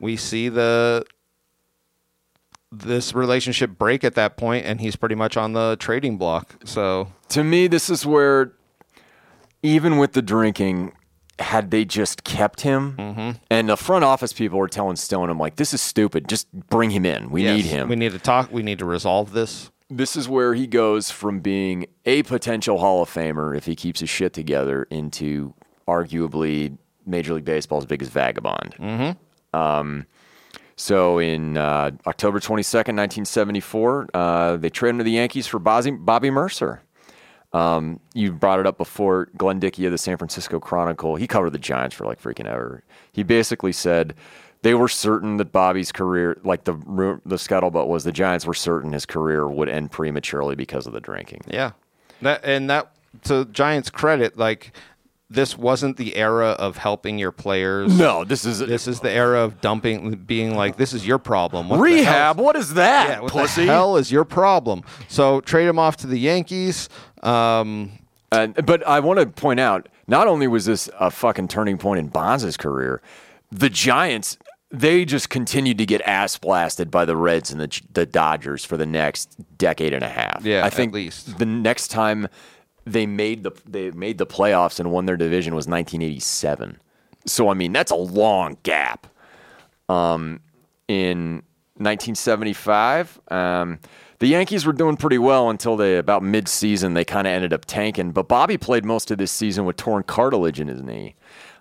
we 0.00 0.16
see 0.16 0.48
the 0.48 1.04
this 2.70 3.14
relationship 3.14 3.78
break 3.78 4.04
at 4.04 4.14
that 4.14 4.36
point, 4.36 4.66
and 4.66 4.80
he's 4.80 4.96
pretty 4.96 5.14
much 5.14 5.36
on 5.36 5.52
the 5.54 5.76
trading 5.80 6.18
block. 6.18 6.56
So 6.64 7.08
To 7.30 7.42
me, 7.44 7.66
this 7.66 7.88
is 7.90 8.04
where, 8.04 8.52
even 9.62 9.96
with 9.98 10.12
the 10.12 10.22
drinking, 10.22 10.92
had 11.38 11.70
they 11.70 11.84
just 11.84 12.24
kept 12.24 12.62
him, 12.62 13.36
and 13.50 13.68
the 13.68 13.76
front 13.76 14.04
office 14.04 14.32
people 14.32 14.58
were 14.58 14.68
telling 14.68 14.96
Stone, 14.96 15.30
"I'm 15.30 15.38
like, 15.38 15.56
"This 15.56 15.72
is 15.72 15.80
stupid. 15.80 16.28
Just 16.28 16.52
bring 16.52 16.90
him 16.90 17.06
in. 17.06 17.30
We 17.30 17.42
need 17.44 17.64
him." 17.64 17.88
We 17.88 17.96
need 17.96 18.12
to 18.12 18.18
talk. 18.18 18.52
We 18.52 18.62
need 18.62 18.78
to 18.80 18.84
resolve 18.84 19.32
this. 19.32 19.70
this 19.90 20.16
is 20.16 20.28
where 20.28 20.52
he 20.52 20.66
goes 20.66 21.10
from 21.10 21.40
being 21.40 21.86
a 22.04 22.22
potential 22.24 22.76
Hall 22.78 23.00
of 23.02 23.08
Famer 23.08 23.56
if 23.56 23.64
he 23.64 23.74
keeps 23.74 24.00
his 24.00 24.10
shit 24.10 24.34
together 24.34 24.82
into 24.90 25.54
arguably 25.88 26.76
Major 27.06 27.32
League 27.34 27.46
Baseball's 27.46 27.86
biggest 27.86 28.10
vagabond. 28.12 28.74
Um, 29.54 30.04
so 30.78 31.18
in 31.18 31.56
uh, 31.56 31.90
October 32.06 32.38
22nd, 32.38 32.94
1974, 32.94 34.08
uh, 34.14 34.56
they 34.58 34.70
traded 34.70 34.98
to 34.98 35.04
the 35.04 35.10
Yankees 35.10 35.48
for 35.48 35.58
Bobby, 35.58 35.90
Bobby 35.90 36.30
Murcer. 36.30 36.82
Um, 37.52 37.98
you 38.14 38.30
brought 38.30 38.60
it 38.60 38.66
up 38.66 38.78
before. 38.78 39.28
Glenn 39.36 39.58
Dickey 39.58 39.86
of 39.86 39.92
the 39.92 39.98
San 39.98 40.16
Francisco 40.16 40.60
Chronicle. 40.60 41.16
He 41.16 41.26
covered 41.26 41.50
the 41.50 41.58
Giants 41.58 41.96
for 41.96 42.06
like 42.06 42.22
freaking 42.22 42.46
ever. 42.46 42.84
He 43.10 43.24
basically 43.24 43.72
said 43.72 44.14
they 44.62 44.74
were 44.74 44.86
certain 44.86 45.38
that 45.38 45.50
Bobby's 45.50 45.90
career, 45.90 46.38
like 46.44 46.62
the 46.62 46.74
the 47.26 47.36
scuttlebutt 47.36 47.88
was, 47.88 48.04
the 48.04 48.12
Giants 48.12 48.46
were 48.46 48.54
certain 48.54 48.92
his 48.92 49.04
career 49.04 49.48
would 49.48 49.68
end 49.68 49.90
prematurely 49.90 50.54
because 50.54 50.86
of 50.86 50.92
the 50.92 51.00
drinking. 51.00 51.40
Yeah, 51.48 51.72
that 52.22 52.44
and 52.44 52.70
that 52.70 52.92
to 53.24 53.46
Giants' 53.46 53.90
credit, 53.90 54.38
like 54.38 54.72
this 55.30 55.58
wasn't 55.58 55.96
the 55.98 56.16
era 56.16 56.50
of 56.50 56.78
helping 56.78 57.18
your 57.18 57.32
players. 57.32 57.96
No, 57.98 58.24
this 58.24 58.44
is 58.44 58.60
This 58.60 58.88
is 58.88 59.00
the 59.00 59.10
era 59.10 59.40
of 59.44 59.60
dumping, 59.60 60.14
being 60.26 60.54
like, 60.56 60.76
"This 60.76 60.92
is 60.94 61.06
your 61.06 61.18
problem." 61.18 61.68
What 61.68 61.80
rehab. 61.80 62.36
hell- 62.36 62.44
What 62.44 62.56
is 62.56 62.74
that, 62.74 63.08
Yeah, 63.08 63.20
what 63.20 63.32
pussy? 63.32 63.66
the 63.66 63.72
hell 63.72 63.96
is 63.96 64.10
your 64.10 64.24
problem? 64.24 64.82
So 65.08 65.40
trade 65.42 65.66
him 65.68 65.78
off 65.78 65.96
to 65.98 66.06
the 66.06 66.18
Yankees. 66.18 66.88
Um, 67.22 67.92
And, 68.30 68.54
but 68.66 68.86
I 68.86 69.00
want 69.00 69.18
to 69.20 69.26
point 69.26 69.58
out, 69.58 69.88
not 70.06 70.26
only 70.28 70.46
was 70.46 70.66
this 70.66 70.90
a 71.00 71.10
fucking 71.10 71.48
turning 71.48 71.78
point 71.78 71.98
in 71.98 72.08
Bonds' 72.08 72.56
career, 72.58 73.00
the 73.50 73.70
Giants 73.70 74.36
they 74.70 75.06
just 75.06 75.30
continued 75.30 75.78
to 75.78 75.86
get 75.86 76.02
ass 76.02 76.36
blasted 76.36 76.90
by 76.90 77.06
the 77.06 77.16
Reds 77.16 77.50
and 77.50 77.58
the, 77.58 77.80
the 77.94 78.04
Dodgers 78.04 78.66
for 78.66 78.76
the 78.76 78.84
next 78.84 79.34
decade 79.56 79.94
and 79.94 80.02
a 80.02 80.10
half. 80.10 80.42
Yeah, 80.44 80.62
I 80.62 80.68
think 80.68 80.90
at 80.90 80.94
least. 80.94 81.38
the 81.38 81.46
next 81.46 81.88
time 81.88 82.28
they 82.92 83.06
made 83.06 83.42
the 83.42 83.52
they 83.66 83.90
made 83.90 84.18
the 84.18 84.26
playoffs 84.26 84.80
and 84.80 84.90
won 84.90 85.06
their 85.06 85.16
division 85.16 85.54
was 85.54 85.66
1987. 85.66 86.78
So 87.26 87.48
I 87.48 87.54
mean 87.54 87.72
that's 87.72 87.90
a 87.90 87.96
long 87.96 88.56
gap. 88.62 89.06
Um, 89.88 90.40
in 90.88 91.42
1975. 91.76 93.20
Um, 93.28 93.78
the 94.18 94.26
Yankees 94.26 94.66
were 94.66 94.72
doing 94.72 94.96
pretty 94.96 95.18
well 95.18 95.48
until 95.48 95.76
they 95.76 95.96
about 95.96 96.24
mid-season 96.24 96.94
they 96.94 97.04
kind 97.04 97.26
of 97.26 97.32
ended 97.32 97.52
up 97.52 97.64
tanking. 97.66 98.10
But 98.10 98.26
Bobby 98.26 98.58
played 98.58 98.84
most 98.84 99.10
of 99.10 99.18
this 99.18 99.30
season 99.30 99.64
with 99.64 99.76
torn 99.76 100.02
cartilage 100.02 100.58
in 100.58 100.66
his 100.66 100.82
knee, 100.82 101.14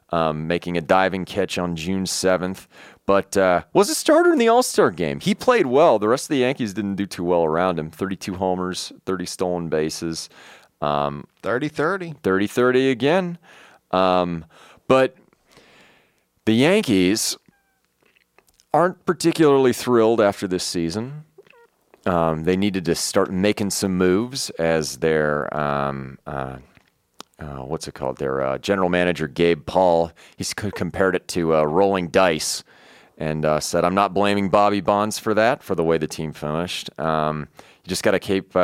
um, 0.09 0.47
making 0.47 0.75
a 0.75 0.81
diving 0.81 1.25
catch 1.25 1.59
on 1.59 1.75
June 1.75 2.05
7th. 2.05 2.65
But 3.05 3.37
uh, 3.37 3.63
was 3.73 3.89
a 3.89 3.95
starter 3.95 4.33
in 4.33 4.39
the 4.39 4.47
All 4.47 4.63
Star 4.63 4.89
game. 4.89 5.19
He 5.19 5.35
played 5.35 5.67
well. 5.67 5.99
The 5.99 6.07
rest 6.07 6.25
of 6.25 6.29
the 6.29 6.39
Yankees 6.39 6.73
didn't 6.73 6.95
do 6.95 7.05
too 7.05 7.23
well 7.23 7.43
around 7.43 7.77
him. 7.77 7.91
32 7.91 8.35
homers, 8.35 8.91
30 9.05 9.25
stolen 9.25 9.69
bases. 9.69 10.27
30-30. 10.81 12.17
30 12.21 12.47
30 12.47 12.89
again. 12.91 13.37
Um, 13.91 14.45
but 14.87 15.15
the 16.45 16.53
Yankees 16.53 17.37
aren't 18.73 19.05
particularly 19.05 19.73
thrilled 19.73 20.21
after 20.21 20.47
this 20.47 20.63
season. 20.63 21.25
Um, 22.05 22.43
they 22.43 22.55
needed 22.55 22.85
to 22.85 22.95
start 22.95 23.31
making 23.31 23.71
some 23.71 23.97
moves 23.97 24.49
as 24.51 24.97
their 24.99 25.55
um, 25.55 26.19
uh, 26.25 26.57
uh, 27.39 27.57
what's 27.57 27.87
it 27.87 27.93
called? 27.93 28.17
Their 28.17 28.41
uh, 28.41 28.57
general 28.57 28.89
manager 28.89 29.27
Gabe 29.27 29.65
Paul. 29.65 30.11
He's 30.37 30.53
c- 30.59 30.71
compared 30.71 31.15
it 31.15 31.27
to 31.29 31.55
uh, 31.55 31.63
rolling 31.63 32.07
dice, 32.07 32.63
and 33.17 33.45
uh, 33.45 33.59
said, 33.59 33.83
"I'm 33.83 33.93
not 33.93 34.13
blaming 34.13 34.49
Bobby 34.49 34.81
Bonds 34.81 35.19
for 35.19 35.33
that, 35.33 35.61
for 35.61 35.75
the 35.75 35.83
way 35.83 35.97
the 35.97 36.07
team 36.07 36.31
finished. 36.33 36.89
Um, 36.99 37.47
you 37.83 37.89
just 37.89 38.03
got 38.03 38.11
to 38.11 38.19
keep." 38.19 38.55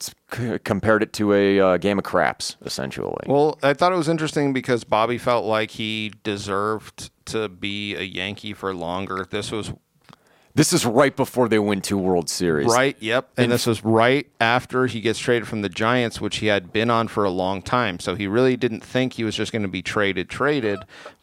C- 0.00 0.58
compared 0.64 1.02
it 1.02 1.12
to 1.14 1.32
a 1.32 1.60
uh, 1.60 1.76
game 1.78 1.98
of 1.98 2.04
craps, 2.04 2.56
essentially. 2.64 3.24
Well, 3.26 3.58
I 3.62 3.74
thought 3.74 3.92
it 3.92 3.96
was 3.96 4.08
interesting 4.08 4.52
because 4.52 4.84
Bobby 4.84 5.18
felt 5.18 5.44
like 5.44 5.72
he 5.72 6.12
deserved 6.22 7.10
to 7.26 7.48
be 7.48 7.94
a 7.96 8.02
Yankee 8.02 8.52
for 8.54 8.74
longer. 8.74 9.26
This 9.28 9.50
was 9.50 9.72
this 10.54 10.72
is 10.72 10.84
right 10.84 11.14
before 11.14 11.48
they 11.48 11.60
win 11.60 11.80
two 11.80 11.96
World 11.96 12.28
Series. 12.28 12.66
right, 12.66 12.96
yep, 12.98 13.30
and 13.36 13.52
this 13.52 13.64
was 13.64 13.84
right 13.84 14.26
after 14.40 14.86
he 14.86 15.00
gets 15.00 15.18
traded 15.18 15.46
from 15.46 15.62
the 15.62 15.68
Giants, 15.68 16.20
which 16.20 16.38
he 16.38 16.46
had 16.46 16.72
been 16.72 16.90
on 16.90 17.06
for 17.06 17.22
a 17.22 17.30
long 17.30 17.62
time. 17.62 18.00
So 18.00 18.16
he 18.16 18.26
really 18.26 18.56
didn't 18.56 18.82
think 18.82 19.12
he 19.12 19.22
was 19.24 19.36
just 19.36 19.52
going 19.52 19.62
to 19.62 19.68
be 19.68 19.82
traded, 19.82 20.28
traded. 20.28 20.80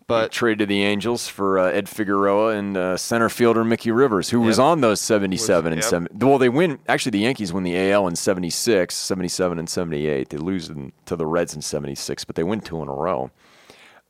But 0.07 0.31
traded 0.31 0.59
to 0.59 0.65
the 0.67 0.83
Angels 0.83 1.27
for 1.27 1.57
uh, 1.57 1.71
Ed 1.71 1.89
Figueroa 1.89 2.55
and 2.55 2.77
uh, 2.77 2.95
center 2.95 3.27
fielder 3.27 3.63
Mickey 3.63 3.89
Rivers, 3.89 4.29
who 4.29 4.39
was 4.39 4.59
on 4.59 4.81
those 4.81 5.01
77 5.01 5.73
and 5.73 5.81
yep. 5.81 5.89
7. 5.89 6.07
Well, 6.19 6.37
they 6.37 6.49
win. 6.49 6.77
Actually, 6.87 7.11
the 7.11 7.19
Yankees 7.19 7.51
win 7.51 7.63
the 7.63 7.75
AL 7.91 8.07
in 8.07 8.15
76, 8.15 8.93
77 8.93 9.57
and 9.57 9.67
78. 9.67 10.29
They 10.29 10.37
lose 10.37 10.69
to 11.05 11.15
the 11.15 11.25
Reds 11.25 11.55
in 11.55 11.63
76, 11.63 12.23
but 12.23 12.35
they 12.35 12.43
win 12.43 12.61
two 12.61 12.83
in 12.83 12.87
a 12.87 12.93
row. 12.93 13.31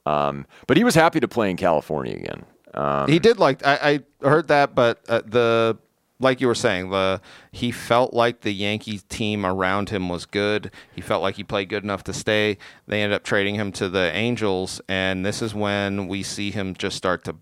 Um, 0.06 0.46
but 0.68 0.76
he 0.76 0.84
was 0.84 0.96
happy 0.96 1.22
to 1.22 1.30
play 1.30 1.50
in 1.50 1.56
California 1.56 2.14
again. 2.14 2.46
Um, 2.74 3.08
he 3.08 3.20
did 3.20 3.40
like 3.40 3.66
I, 3.66 4.04
I 4.22 4.28
heard 4.28 4.50
that, 4.50 4.76
but 4.76 5.02
uh, 5.08 5.22
the 5.26 5.78
like 6.20 6.40
you 6.42 6.48
were 6.48 6.56
saying, 6.56 6.90
the 6.90 7.22
he 7.52 7.72
felt 7.72 8.14
like 8.14 8.42
the 8.42 8.54
Yankee 8.54 9.00
team 9.10 9.46
around 9.46 9.90
him 9.90 10.10
was 10.10 10.26
good. 10.26 10.72
He 10.94 11.02
felt 11.02 11.22
like 11.22 11.36
he 11.36 11.44
played 11.44 11.70
good 11.70 11.84
enough 11.84 12.04
to 12.06 12.14
stay. 12.14 12.58
They 12.88 13.02
ended 13.02 13.16
up 13.16 13.24
trading 13.24 13.56
him 13.56 13.72
to 13.74 13.90
the 13.90 14.12
Angels, 14.16 14.80
and 14.88 15.26
this 15.26 15.42
is 15.42 15.54
when 15.54 16.08
we 16.08 16.24
see 16.24 16.52
him 16.52 16.74
just 16.76 16.96
start 16.96 17.24
to 17.26 17.36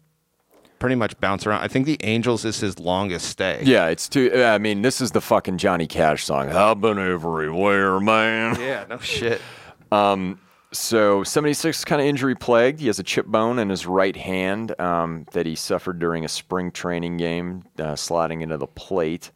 pretty 0.80 0.96
much 0.96 1.18
bounce 1.20 1.46
around. 1.48 1.62
I 1.62 1.68
think 1.68 1.86
the 1.86 1.98
Angels 2.04 2.44
is 2.46 2.60
his 2.60 2.78
longest 2.80 3.28
stay. 3.28 3.62
yeah, 3.64 3.88
it's 3.88 4.10
too. 4.10 4.44
I 4.44 4.58
mean, 4.58 4.82
this 4.82 5.02
is 5.02 5.12
the 5.12 5.22
fucking 5.22 5.58
Johnny 5.60 5.88
Cash 5.88 6.26
song. 6.26 6.50
I've 6.50 6.82
been 6.82 7.00
everywhere, 7.00 8.00
man. 8.00 8.60
Yeah, 8.60 8.86
no 8.90 8.98
shit. 9.00 9.42
Um, 9.92 10.40
So 10.74 11.24
76 11.24 11.86
kind 11.86 12.02
of 12.02 12.08
injury 12.08 12.34
plagued. 12.34 12.80
He 12.80 12.88
has 12.88 12.98
a 12.98 13.04
chip 13.04 13.28
bone 13.28 13.60
in 13.60 13.70
his 13.70 13.86
right 13.86 14.16
hand 14.16 14.80
um, 14.82 15.28
that 15.32 15.46
he 15.46 15.56
suffered 15.56 16.00
during 16.00 16.26
a 16.26 16.28
spring 16.28 16.72
training 16.72 17.18
game, 17.18 17.64
uh, 17.78 17.96
sliding 17.96 18.42
into 18.42 18.58
the 18.58 18.66
plate. 18.66 19.32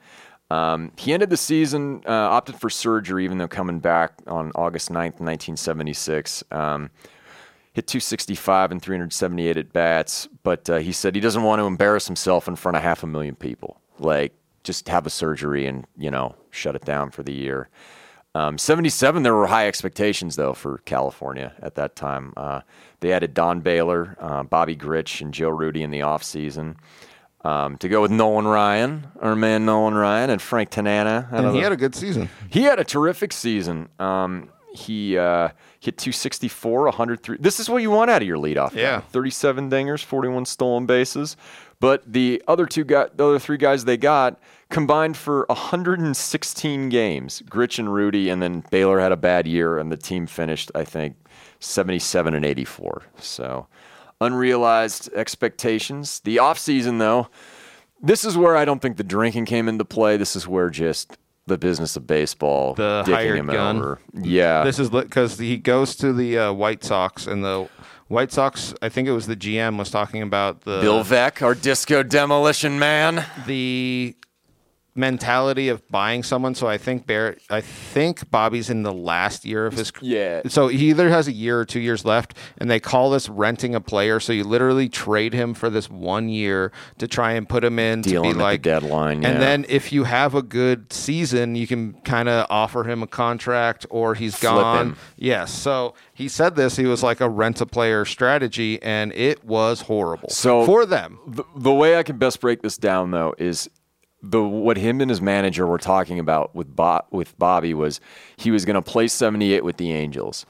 Um, 0.49 0.93
he 0.97 1.13
ended 1.13 1.29
the 1.29 1.37
season, 1.37 2.01
uh, 2.07 2.11
opted 2.11 2.55
for 2.55 2.71
surgery, 2.71 3.23
even 3.23 3.37
though 3.37 3.47
coming 3.47 3.79
back 3.79 4.13
on 4.25 4.51
August 4.55 4.89
9th, 4.89 5.19
1976. 5.19 6.43
Um, 6.51 6.89
hit 7.73 7.85
265 7.85 8.71
and 8.71 8.81
378 8.81 9.57
at 9.57 9.71
bats, 9.71 10.27
but 10.41 10.67
uh, 10.69 10.77
he 10.77 10.91
said 10.91 11.13
he 11.13 11.21
doesn't 11.21 11.43
want 11.43 11.59
to 11.59 11.65
embarrass 11.65 12.07
himself 12.07 12.47
in 12.47 12.55
front 12.55 12.77
of 12.77 12.81
half 12.81 13.03
a 13.03 13.07
million 13.07 13.35
people. 13.35 13.79
Like, 13.99 14.33
just 14.63 14.87
have 14.89 15.05
a 15.05 15.11
surgery 15.11 15.67
and, 15.67 15.85
you 15.97 16.09
know, 16.09 16.35
shut 16.49 16.75
it 16.75 16.83
down 16.83 17.11
for 17.11 17.21
the 17.21 17.33
year. 17.33 17.69
Um, 18.37 18.59
77, 18.59 19.23
there 19.23 19.33
were 19.33 19.47
high 19.47 19.67
expectations, 19.67 20.35
though, 20.35 20.53
for 20.53 20.77
California 20.85 21.53
at 21.59 21.73
that 21.75 21.95
time. 21.95 22.33
Uh, 22.37 22.61
they 22.99 23.11
added 23.11 23.33
Don 23.33 23.61
Baylor, 23.61 24.15
uh, 24.19 24.43
Bobby 24.43 24.75
Grich, 24.75 25.21
and 25.21 25.33
Joe 25.33 25.49
Rudi 25.49 25.81
in 25.81 25.89
the 25.89 26.01
offseason. 26.01 26.75
Um, 27.43 27.77
to 27.77 27.89
go 27.89 28.01
with 28.01 28.11
Nolan 28.11 28.45
Ryan, 28.45 29.07
our 29.21 29.35
man 29.35 29.65
Nolan 29.65 29.95
Ryan, 29.95 30.29
and 30.29 30.41
Frank 30.41 30.69
Tanana. 30.69 31.27
And 31.31 31.55
he 31.55 31.61
had 31.61 31.71
a 31.71 31.77
good 31.77 31.95
season. 31.95 32.29
he 32.49 32.63
had 32.63 32.79
a 32.79 32.83
terrific 32.83 33.31
season. 33.33 33.89
Um, 33.99 34.49
he 34.73 35.17
uh, 35.17 35.49
hit 35.79 35.97
264, 35.97 36.83
103. 36.83 37.37
This 37.39 37.59
is 37.59 37.69
what 37.69 37.81
you 37.81 37.89
want 37.89 38.11
out 38.11 38.21
of 38.21 38.27
your 38.27 38.37
leadoff. 38.37 38.73
guy. 38.73 38.81
Yeah. 38.81 38.99
37 38.99 39.69
dingers, 39.71 40.03
41 40.03 40.45
stolen 40.45 40.85
bases. 40.85 41.37
But 41.79 42.11
the 42.11 42.43
other 42.47 42.65
two 42.65 42.83
the 42.83 43.09
other 43.17 43.39
three 43.39 43.57
guys 43.57 43.85
they 43.85 43.97
got 43.97 44.39
combined 44.69 45.17
for 45.17 45.45
116 45.49 46.89
games. 46.89 47.41
Grich 47.49 47.79
and 47.79 47.93
Rudi, 47.93 48.29
and 48.29 48.41
then 48.41 48.63
Baylor 48.71 48.99
had 48.99 49.11
a 49.11 49.17
bad 49.17 49.47
year, 49.47 49.77
and 49.77 49.91
the 49.91 49.97
team 49.97 50.27
finished, 50.27 50.71
I 50.75 50.83
think, 50.83 51.15
77 51.59 52.33
and 52.33 52.45
84. 52.45 53.03
So 53.19 53.67
unrealized 54.21 55.09
expectations. 55.13 56.19
The 56.21 56.37
offseason, 56.37 56.99
though, 56.99 57.27
this 58.01 58.25
is 58.25 58.37
where 58.37 58.55
I 58.55 58.65
don't 58.65 58.81
think 58.81 58.97
the 58.97 59.03
drinking 59.03 59.45
came 59.45 59.67
into 59.67 59.85
play. 59.85 60.17
This 60.17 60.35
is 60.35 60.47
where 60.47 60.69
just 60.69 61.17
the 61.45 61.57
business 61.57 61.95
of 61.95 62.05
baseball, 62.05 62.73
The 62.73 63.03
hired 63.05 63.37
him 63.37 63.47
gun. 63.47 63.77
over. 63.77 63.99
Yeah, 64.13 64.63
This 64.65 64.79
is 64.79 64.89
because 64.89 65.39
he 65.39 65.57
goes 65.57 65.95
to 65.97 66.11
the 66.11 66.37
uh, 66.37 66.53
White 66.53 66.83
Sox, 66.83 67.25
and 67.25 67.43
the 67.43 67.69
White 68.09 68.31
Sox. 68.33 68.73
I 68.81 68.89
think 68.89 69.07
it 69.07 69.13
was 69.13 69.27
the 69.27 69.35
GM 69.35 69.77
was 69.77 69.89
talking 69.89 70.21
about 70.21 70.61
the 70.61 70.79
Bill 70.81 71.03
Veeck, 71.05 71.41
our 71.41 71.55
disco 71.55 72.03
demolition 72.03 72.77
man. 72.79 73.25
the 73.45 74.15
mentality 74.97 75.69
of 75.69 75.87
buying 75.89 76.23
someone. 76.23 76.55
So 76.55 76.67
I 76.67 76.77
think 76.77 77.05
Barrett, 77.05 77.41
I 77.49 77.61
think 77.61 78.29
Bobby's 78.31 78.69
in 78.69 78.83
the 78.83 78.93
last 78.93 79.45
year 79.45 79.65
of 79.65 79.73
his. 79.73 79.91
Yeah. 80.01 80.41
So 80.47 80.67
he 80.67 80.89
either 80.89 81.09
has 81.09 81.27
a 81.27 81.31
year 81.31 81.59
or 81.59 81.65
two 81.65 81.79
years 81.79 82.03
left, 82.03 82.33
and 82.57 82.69
they 82.69 82.79
call 82.79 83.09
this 83.11 83.29
renting 83.29 83.75
a 83.75 83.81
player. 83.81 84.19
So 84.19 84.33
you 84.33 84.43
literally 84.43 84.89
trade 84.89 85.33
him 85.33 85.53
for 85.53 85.69
this 85.69 85.89
one 85.89 86.29
year 86.29 86.71
to 86.97 87.07
try 87.07 87.33
and 87.33 87.47
put 87.47 87.63
him 87.63 87.79
in 87.79 88.01
Deal 88.01 88.23
to 88.23 88.29
him 88.29 88.33
be 88.37 88.37
at 88.37 88.37
the 88.37 88.43
like 88.43 88.61
deadline, 88.61 89.21
yeah. 89.21 89.29
And 89.29 89.41
then 89.41 89.65
if 89.69 89.91
you 89.93 90.03
have 90.05 90.33
a 90.35 90.41
good 90.41 90.91
season, 90.91 91.55
you 91.55 91.67
can 91.67 91.93
kind 92.01 92.27
of 92.29 92.47
offer 92.49 92.83
him 92.83 93.03
a 93.03 93.07
contract, 93.07 93.85
or 93.89 94.15
he's 94.15 94.35
Flip 94.35 94.51
gone. 94.51 94.77
him. 94.87 94.97
Yes. 95.17 95.53
So 95.53 95.93
he 96.13 96.27
said 96.27 96.55
this. 96.55 96.75
He 96.75 96.85
was 96.85 97.03
like 97.03 97.21
a 97.21 97.29
rent 97.29 97.61
a 97.61 97.65
player 97.65 98.05
strategy, 98.05 98.81
and 98.81 99.11
it 99.13 99.43
was 99.45 99.81
horrible. 99.81 100.29
So- 100.29 100.65
for 100.65 100.85
them, 100.85 101.19
The, 101.27 101.43
the 101.55 101.73
way 101.73 101.97
I 101.97 102.03
can 102.03 102.17
best 102.17 102.41
break 102.41 102.61
this 102.61 102.77
down, 102.77 103.11
though, 103.11 103.33
is 103.37 103.69
the 104.21 104.43
what 104.43 104.77
him 104.77 105.01
and 105.01 105.09
his 105.09 105.21
manager 105.21 105.65
were 105.67 105.77
talking 105.77 106.19
about 106.19 106.55
with 106.55 106.75
Bo- 106.75 107.05
with 107.11 107.37
Bobby 107.37 107.73
was 107.73 107.99
he 108.37 108.51
was 108.51 108.65
going 108.65 108.75
to 108.75 108.81
play 108.81 109.07
78 109.07 109.63
with 109.63 109.77
the 109.77 109.93
Angels, 109.93 110.45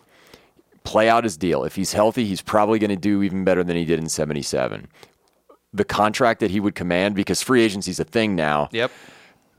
play 0.84 1.10
out 1.10 1.24
his 1.24 1.38
deal. 1.38 1.64
If 1.64 1.76
he's 1.76 1.94
healthy, 1.94 2.26
he's 2.26 2.42
probably 2.42 2.80
going 2.80 2.90
to 2.90 2.96
do 2.96 3.22
even 3.24 3.44
better 3.44 3.64
than 3.64 3.76
he 3.76 3.86
did 3.86 4.00
in 4.00 4.10
77. 4.10 4.88
The 5.74 5.84
contract 5.84 6.40
that 6.40 6.50
he 6.50 6.60
would 6.60 6.76
command, 6.76 7.16
because 7.16 7.42
free 7.42 7.62
agency's 7.62 8.00
a 8.00 8.06
thing 8.06 8.36
now. 8.36 8.70
yep. 8.72 8.92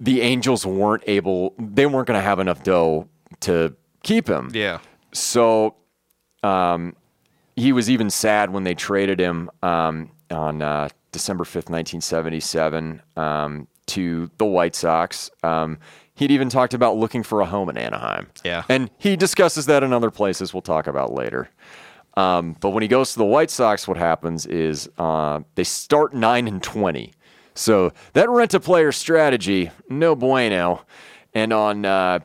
the 0.00 0.22
Angels 0.22 0.64
weren't 0.64 1.04
able, 1.06 1.54
they 1.58 1.84
weren't 1.86 2.06
going 2.06 2.18
to 2.18 2.24
have 2.24 2.38
enough 2.38 2.62
dough 2.62 3.08
to 3.40 3.76
keep 4.02 4.26
him. 4.26 4.50
Yeah. 4.54 4.78
So 5.12 5.76
um, 6.42 6.96
he 7.56 7.72
was 7.72 7.90
even 7.90 8.08
sad 8.08 8.50
when 8.50 8.64
they 8.64 8.74
traded 8.74 9.20
him 9.20 9.50
um, 9.62 10.10
on 10.30 10.62
uh, 10.62 10.88
December 11.12 11.44
5th, 11.44 11.68
1977, 11.68 13.02
um, 13.16 13.68
to 13.88 14.30
the 14.38 14.46
White 14.46 14.74
Sox. 14.74 15.30
Um, 15.42 15.78
he'd 16.14 16.30
even 16.30 16.48
talked 16.48 16.74
about 16.74 16.96
looking 16.96 17.22
for 17.22 17.40
a 17.40 17.46
home 17.46 17.68
in 17.68 17.78
Anaheim. 17.78 18.28
Yeah. 18.44 18.64
And 18.68 18.90
he 18.98 19.16
discusses 19.16 19.66
that 19.66 19.82
in 19.82 19.92
other 19.92 20.10
places 20.10 20.52
we'll 20.52 20.62
talk 20.62 20.86
about 20.86 21.12
later. 21.12 21.48
Um, 22.16 22.56
but 22.60 22.70
when 22.70 22.82
he 22.82 22.88
goes 22.88 23.12
to 23.12 23.18
the 23.18 23.24
White 23.24 23.50
Sox, 23.50 23.86
what 23.86 23.96
happens 23.96 24.44
is 24.44 24.90
uh, 24.98 25.40
they 25.54 25.64
start 25.64 26.14
9 26.14 26.48
and 26.48 26.62
20. 26.62 27.12
So 27.54 27.92
that 28.12 28.28
rent 28.28 28.54
a 28.54 28.60
player 28.60 28.90
strategy, 28.92 29.70
no 29.88 30.16
bueno. 30.16 30.84
And 31.34 31.52
on 31.52 31.84
uh, 31.84 32.20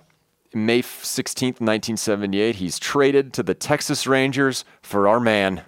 May 0.54 0.82
16th, 0.82 1.60
1978, 1.60 2.56
he's 2.56 2.80
traded 2.80 3.34
to 3.34 3.44
the 3.44 3.54
Texas 3.54 4.08
Rangers 4.08 4.66
for 4.82 5.08
our 5.08 5.20
man, 5.20 5.62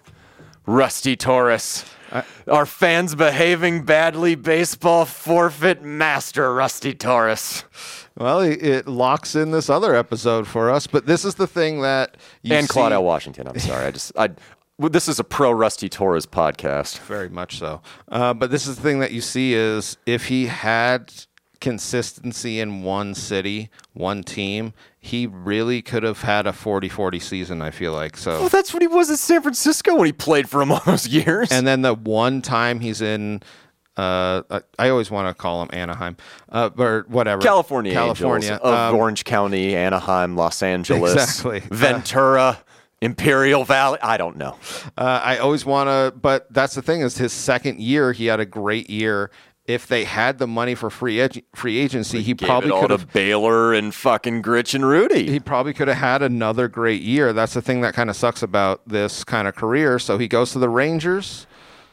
Rusty 0.66 1.16
Torres. 1.16 1.86
Our 2.48 2.66
fans 2.66 3.16
behaving 3.16 3.84
badly, 3.86 4.36
baseball 4.36 5.06
forfeit 5.06 5.82
master, 5.84 6.54
Rusty 6.54 6.94
Torres. 6.94 7.64
Well, 8.18 8.40
it- 8.40 8.88
locks 8.88 9.36
in 9.36 9.52
this 9.52 9.70
other 9.70 9.94
episode 9.96 10.48
for 10.48 10.70
us, 10.70 10.88
but 10.88 11.06
this 11.06 11.26
is 11.26 11.36
the 11.36 11.48
thing 11.48 11.82
that 11.82 12.16
you 12.44 12.56
and 12.56 12.68
see- 12.68 12.74
Claudell 12.80 13.04
Washington. 13.04 13.48
I'm 13.48 13.60
sorry. 13.60 13.86
I 13.86 13.92
just, 13.92 14.12
I, 14.18 14.30
well, 14.78 14.90
this 14.90 15.08
is 15.08 15.20
a 15.20 15.24
pro 15.24 15.52
Rusty 15.52 15.90
Torres 15.90 16.26
podcast. 16.26 17.00
Very 17.00 17.30
much 17.30 17.58
so. 17.60 17.82
Uh, 18.10 18.34
but 18.34 18.52
this 18.52 18.68
is 18.68 18.76
the 18.78 18.82
thing 18.82 19.00
that 19.00 19.12
you 19.12 19.22
see 19.22 19.54
is 19.54 19.98
if 20.06 20.28
he 20.28 20.46
had 20.48 21.12
consistency 21.60 22.60
in 22.60 22.84
one 22.84 23.14
city, 23.16 23.70
one 23.94 24.24
team, 24.24 24.74
he 25.00 25.28
really 25.28 25.82
could 25.82 26.04
have 26.04 26.22
had 26.22 26.48
a 26.48 26.52
40-40 26.52 27.22
season, 27.22 27.62
I 27.62 27.72
feel 27.72 27.94
like. 27.94 28.18
So 28.18 28.40
Well, 28.42 28.50
that's 28.50 28.74
what 28.74 28.82
he 28.82 28.88
was 28.88 29.10
at 29.10 29.20
San 29.20 29.42
Francisco 29.42 29.96
when 29.96 30.06
he 30.06 30.12
played 30.14 30.50
for 30.50 30.62
him 30.62 30.72
all 30.74 30.82
those 30.86 31.08
years. 31.08 31.52
and 31.52 31.66
then 31.68 31.82
the 31.82 31.94
one 31.94 32.42
time 32.42 32.80
he's 32.80 33.02
in 33.02 33.42
uh, 33.98 34.60
I- 34.78 34.90
always 34.90 35.10
want 35.10 35.30
to 35.30 35.34
call 35.34 35.62
him 35.62 35.70
Anaheim, 35.72 36.18
uh, 36.50 36.70
or 36.78 37.06
whatever. 37.08 37.42
California, 37.42 37.94
California, 37.94 38.50
Angels 38.52 38.68
of 38.74 38.94
um, 38.94 38.96
Orange 38.96 39.24
County, 39.24 39.74
Anaheim, 39.74 40.36
Los 40.36 40.62
Angeles, 40.62 41.14
Exactly. 41.14 41.60
Ventura, 41.72 42.60
Imperial 43.02 43.64
Valley. 43.64 43.98
I 44.02 44.18
don't 44.18 44.36
know. 44.36 44.58
Uh, 44.98 45.22
I 45.24 45.38
always 45.38 45.66
want 45.66 45.88
to, 45.88 46.14
but 46.20 46.52
that's 46.52 46.76
the 46.76 46.82
thing 46.82 47.02
is 47.02 47.18
his 47.18 47.32
second 47.32 47.80
year, 47.80 48.12
he 48.12 48.26
had 48.26 48.42
a 48.42 48.46
great 48.46 48.90
year. 48.90 49.32
If 49.68 49.88
they 49.88 50.04
had 50.04 50.38
the 50.38 50.46
money 50.46 50.76
for 50.76 50.92
free 50.92 51.20
ag- 51.20 51.44
free 51.56 51.80
agency, 51.80 52.22
he 52.22 52.36
probably 52.36 52.70
could 52.70 52.92
have. 52.92 53.12
Baylor 53.12 53.74
and 53.74 53.94
fucking 53.96 54.44
Grich 54.44 54.76
and 54.76 54.86
Rudi. 54.86 55.30
He 55.32 55.40
probably 55.40 55.74
could 55.74 55.88
have 55.88 55.98
had 55.98 56.22
another 56.22 56.68
great 56.68 57.02
year. 57.02 57.34
That's 57.34 57.56
the 57.56 57.64
thing 57.64 57.82
that 57.82 57.96
kind 57.96 58.10
of 58.12 58.16
sucks 58.16 58.44
about 58.44 58.82
this 58.88 59.24
kind 59.24 59.48
of 59.48 59.56
career. 59.56 59.98
So 59.98 60.20
he 60.20 60.28
goes 60.28 60.52
to 60.52 60.60
the 60.60 60.70
Rangers. 60.70 61.48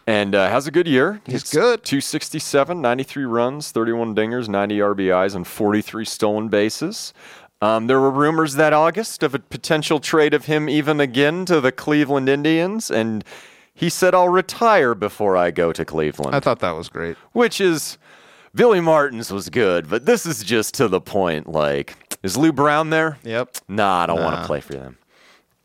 and 0.07 0.35
uh, 0.35 0.51
has 0.51 0.67
a 0.67 0.71
good 0.71 0.87
year. 0.87 1.23
He's 1.25 1.45
good. 1.51 1.83
267, 1.85 2.81
93 2.83 3.25
runs, 3.25 3.71
31 3.71 4.15
dingers, 4.15 4.49
90 4.49 4.79
RBIs, 4.79 5.35
and 5.35 5.47
43 5.47 6.05
stolen 6.05 6.49
bases. 6.49 7.15
Um, 7.63 7.87
there 7.87 8.01
were 8.01 8.11
rumors 8.11 8.55
that 8.57 8.73
August 8.73 9.23
of 9.23 9.35
a 9.35 9.39
potential 9.39 10.01
trade 10.01 10.35
of 10.35 10.47
him 10.47 10.69
even 10.69 11.01
again 11.01 11.45
to 11.47 11.61
the 11.61 11.71
Cleveland 11.73 12.29
Indians, 12.29 12.91
and 12.91 13.25
he 13.75 13.89
said, 13.89 14.15
I'll 14.15 14.29
retire 14.29 14.95
before 14.95 15.37
I 15.37 15.51
go 15.51 15.73
to 15.73 15.85
Cleveland. 15.85 16.35
I 16.35 16.41
thought 16.41 16.61
that 16.61 16.73
was 16.73 16.89
great. 16.89 17.17
which 17.33 17.61
is 17.61 17.99
Billy 18.55 18.81
Martin's 18.81 19.33
was 19.33 19.49
good, 19.49 19.89
but 19.89 20.05
this 20.07 20.27
is 20.27 20.43
just 20.43 20.75
to 20.75 20.89
the 20.89 21.01
point. 21.01 21.49
Like, 21.49 21.97
is 22.23 22.37
Lou 22.37 22.53
Brown 22.53 22.91
there? 22.91 23.19
Yep. 23.23 23.57
Nah, 23.69 24.03
I 24.03 24.07
don't 24.07 24.23
want 24.23 24.41
to 24.41 24.47
play 24.47 24.61
for 24.61 24.75
them. 24.75 24.99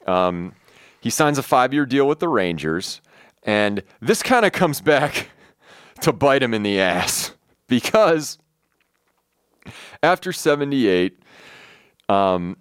Um, 0.06 0.54
he 1.02 1.10
signs 1.10 1.38
a 1.38 1.44
five-year 1.44 1.86
deal 1.86 2.08
with 2.08 2.20
the 2.20 2.30
Rangers, 2.30 3.02
and 3.44 3.84
this 4.02 4.24
kind 4.24 4.46
of 4.46 4.54
comes 4.54 4.80
back 4.82 5.30
to 6.02 6.14
bite 6.14 6.42
him 6.42 6.54
in 6.54 6.64
the 6.64 6.80
ass 6.80 7.34
because 7.68 8.38
after 10.02 10.32
78, 10.32 11.20
um, 12.08 12.56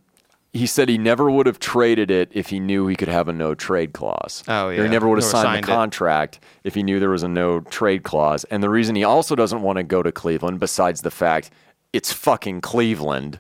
he 0.56 0.66
said 0.66 0.88
he 0.88 0.98
never 0.98 1.30
would 1.30 1.46
have 1.46 1.58
traded 1.58 2.10
it 2.10 2.28
if 2.32 2.48
he 2.48 2.58
knew 2.58 2.86
he 2.86 2.96
could 2.96 3.08
have 3.08 3.28
a 3.28 3.32
no 3.32 3.54
trade 3.54 3.92
clause. 3.92 4.42
Oh, 4.48 4.68
Or 4.68 4.74
yeah. 4.74 4.82
he 4.82 4.88
never 4.88 5.08
would 5.08 5.18
have 5.18 5.24
signed, 5.24 5.44
signed 5.44 5.64
the 5.64 5.70
it. 5.70 5.74
contract 5.74 6.40
if 6.64 6.74
he 6.74 6.82
knew 6.82 6.98
there 6.98 7.10
was 7.10 7.22
a 7.22 7.28
no 7.28 7.60
trade 7.60 8.02
clause. 8.02 8.44
And 8.44 8.62
the 8.62 8.70
reason 8.70 8.96
he 8.96 9.04
also 9.04 9.34
doesn't 9.34 9.62
want 9.62 9.76
to 9.78 9.82
go 9.82 10.02
to 10.02 10.10
Cleveland, 10.12 10.58
besides 10.60 11.02
the 11.02 11.10
fact 11.10 11.50
it's 11.92 12.12
fucking 12.12 12.60
Cleveland, 12.60 13.38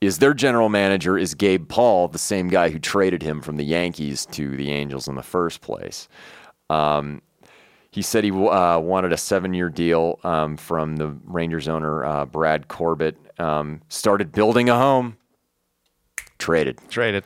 is 0.00 0.18
their 0.18 0.32
general 0.32 0.68
manager 0.68 1.18
is 1.18 1.34
Gabe 1.34 1.68
Paul, 1.68 2.08
the 2.08 2.18
same 2.18 2.48
guy 2.48 2.70
who 2.70 2.78
traded 2.78 3.22
him 3.22 3.40
from 3.40 3.56
the 3.56 3.64
Yankees 3.64 4.24
to 4.26 4.56
the 4.56 4.70
Angels 4.70 5.08
in 5.08 5.16
the 5.16 5.22
first 5.24 5.60
place. 5.60 6.08
Um, 6.70 7.20
he 7.90 8.02
said 8.02 8.22
he 8.22 8.30
uh, 8.30 8.78
wanted 8.78 9.12
a 9.12 9.16
seven-year 9.16 9.70
deal 9.70 10.20
um, 10.22 10.56
from 10.56 10.96
the 10.96 11.08
Rangers 11.24 11.66
owner 11.66 12.04
uh, 12.04 12.24
Brad 12.26 12.68
Corbett. 12.68 13.16
Um, 13.40 13.82
started 13.88 14.32
building 14.32 14.68
a 14.68 14.76
home. 14.76 15.16
Traded. 16.38 16.78
Traded. 16.88 17.24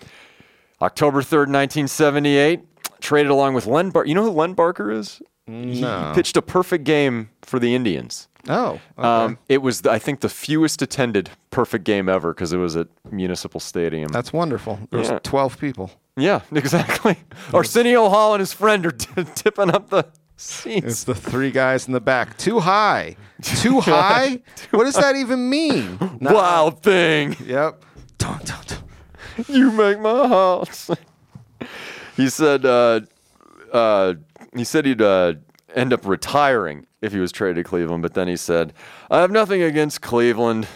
October 0.80 1.20
3rd, 1.22 1.48
1978. 1.48 2.60
Traded 3.00 3.30
along 3.30 3.54
with 3.54 3.66
Len 3.66 3.90
Bar. 3.90 4.06
You 4.06 4.14
know 4.14 4.22
who 4.24 4.30
Len 4.30 4.54
Barker 4.54 4.90
is? 4.90 5.20
He- 5.46 5.74
He, 5.74 5.80
No. 5.80 6.12
pitched 6.14 6.36
a 6.36 6.42
perfect 6.42 6.84
game 6.84 7.30
for 7.42 7.58
the 7.58 7.74
Indians. 7.74 8.28
Oh, 8.48 8.80
okay. 8.98 9.06
Um, 9.08 9.38
it 9.48 9.58
was, 9.62 9.84
I 9.86 9.98
think, 9.98 10.20
the 10.20 10.28
fewest 10.28 10.82
attended 10.82 11.30
perfect 11.50 11.84
game 11.84 12.08
ever 12.08 12.32
because 12.32 12.52
it 12.52 12.56
was 12.58 12.76
at 12.76 12.88
Municipal 13.10 13.60
Stadium. 13.60 14.08
that's 14.08 14.32
wonderful. 14.32 14.78
There 14.90 14.98
was 14.98 15.10
yeah. 15.10 15.18
12 15.22 15.58
people. 15.58 15.90
yeah, 16.16 16.40
exactly. 16.52 17.16
Arsenio 17.52 18.08
Hall 18.08 18.34
and 18.34 18.40
his 18.40 18.52
friend 18.52 18.86
are 18.86 18.90
t- 18.92 19.24
tipping 19.36 19.70
up 19.70 19.90
the 19.90 20.06
seats. 20.36 20.86
It's 20.86 21.04
the 21.04 21.14
three 21.14 21.50
guys 21.52 21.86
in 21.86 21.92
the 21.92 22.00
back. 22.00 22.36
Too 22.38 22.58
high. 22.60 23.16
Too 23.42 23.80
high? 23.80 24.40
what 24.70 24.84
does 24.84 24.94
that 24.96 25.14
even 25.16 25.48
mean? 25.50 25.98
No. 26.20 26.34
Wild 26.34 26.82
thing. 26.82 27.36
Yep. 27.44 27.84
Dun, 28.18 28.40
dun, 28.44 28.58
dun. 28.66 28.71
you 29.48 29.70
make 29.72 30.00
my 30.00 30.28
house. 30.28 30.90
he 32.16 32.28
said. 32.28 32.64
Uh, 32.64 33.00
uh, 33.72 34.14
he 34.54 34.64
said 34.64 34.84
he'd 34.84 35.00
uh, 35.00 35.34
end 35.74 35.92
up 35.92 36.06
retiring 36.06 36.86
if 37.00 37.12
he 37.12 37.18
was 37.18 37.32
traded 37.32 37.56
to 37.56 37.64
Cleveland, 37.68 38.02
but 38.02 38.14
then 38.14 38.28
he 38.28 38.36
said, 38.36 38.72
"I 39.10 39.20
have 39.20 39.30
nothing 39.30 39.62
against 39.62 40.02
Cleveland. 40.02 40.66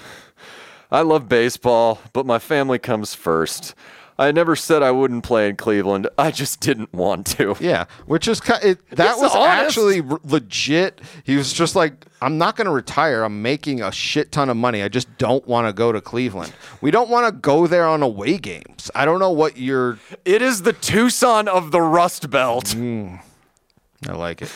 I 0.90 1.00
love 1.02 1.28
baseball, 1.28 2.00
but 2.12 2.24
my 2.26 2.38
family 2.38 2.78
comes 2.78 3.14
first. 3.14 3.74
I 4.18 4.32
never 4.32 4.56
said 4.56 4.82
I 4.82 4.90
wouldn't 4.92 5.24
play 5.24 5.48
in 5.48 5.56
Cleveland. 5.56 6.08
I 6.16 6.30
just 6.30 6.60
didn't 6.60 6.92
want 6.94 7.26
to." 7.38 7.54
Yeah, 7.60 7.84
which 8.06 8.26
is 8.28 8.40
ki- 8.40 8.52
it, 8.62 8.90
that 8.90 9.12
It's 9.12 9.20
was 9.20 9.34
honest. 9.34 9.76
actually 9.78 10.00
r- 10.00 10.20
legit. 10.24 11.00
He 11.24 11.36
was 11.36 11.52
just 11.52 11.76
like, 11.76 12.06
"I'm 12.22 12.38
not 12.38 12.56
going 12.56 12.64
to 12.66 12.70
retire. 12.72 13.22
I'm 13.24 13.42
making 13.42 13.82
a 13.82 13.92
shit 13.92 14.32
ton 14.32 14.48
of 14.48 14.56
money. 14.56 14.82
I 14.82 14.88
just 14.88 15.08
don't 15.18 15.46
want 15.46 15.66
to 15.68 15.72
go 15.72 15.92
to 15.92 16.00
Cleveland. 16.00 16.52
We 16.80 16.90
don't 16.90 17.10
want 17.10 17.26
to 17.26 17.32
go 17.40 17.66
there 17.66 17.86
on 17.86 18.02
away 18.02 18.38
games. 18.38 18.90
I 18.94 19.04
don't 19.04 19.18
know 19.18 19.30
what 19.32 19.58
you're. 19.58 19.98
It 20.24 20.40
is 20.42 20.62
the 20.62 20.72
Tucson 20.72 21.48
of 21.48 21.70
the 21.70 21.80
Rust 21.82 22.30
Belt. 22.30 22.66
Mm. 22.66 23.20
I 24.08 24.12
like 24.12 24.42
it. 24.42 24.52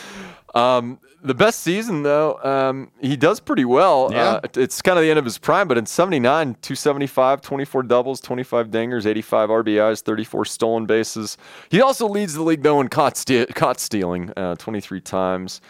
Um, 0.55 0.99
the 1.23 1.35
best 1.35 1.61
season, 1.61 2.03
though, 2.03 2.39
um, 2.43 2.91
he 3.01 3.17
does 3.17 3.41
pretty 3.41 3.65
well. 3.65 4.11
Yeah. 4.11 4.23
Uh, 4.23 4.41
it's 4.57 4.81
kind 4.83 4.99
of 4.99 5.05
the 5.05 5.11
end 5.11 5.19
of 5.19 5.25
his 5.25 5.39
prime, 5.39 5.69
but 5.69 5.79
in 5.79 5.87
79, 5.87 6.55
275, 6.63 7.41
24 7.41 7.83
doubles, 7.85 8.21
25 8.21 8.69
dingers, 8.69 9.07
85 9.07 9.49
RBIs, 9.51 10.03
34 10.03 10.45
stolen 10.45 10.87
bases. 10.87 11.37
He 11.69 11.81
also 11.81 12.09
leads 12.09 12.35
the 12.35 12.43
league, 12.43 12.63
though, 12.63 12.81
in 12.81 12.89
caught, 12.89 13.17
ste- 13.17 13.55
caught 13.55 13.81
stealing 13.81 14.33
uh, 14.37 14.57
23 14.57 15.01
times. 15.01 15.61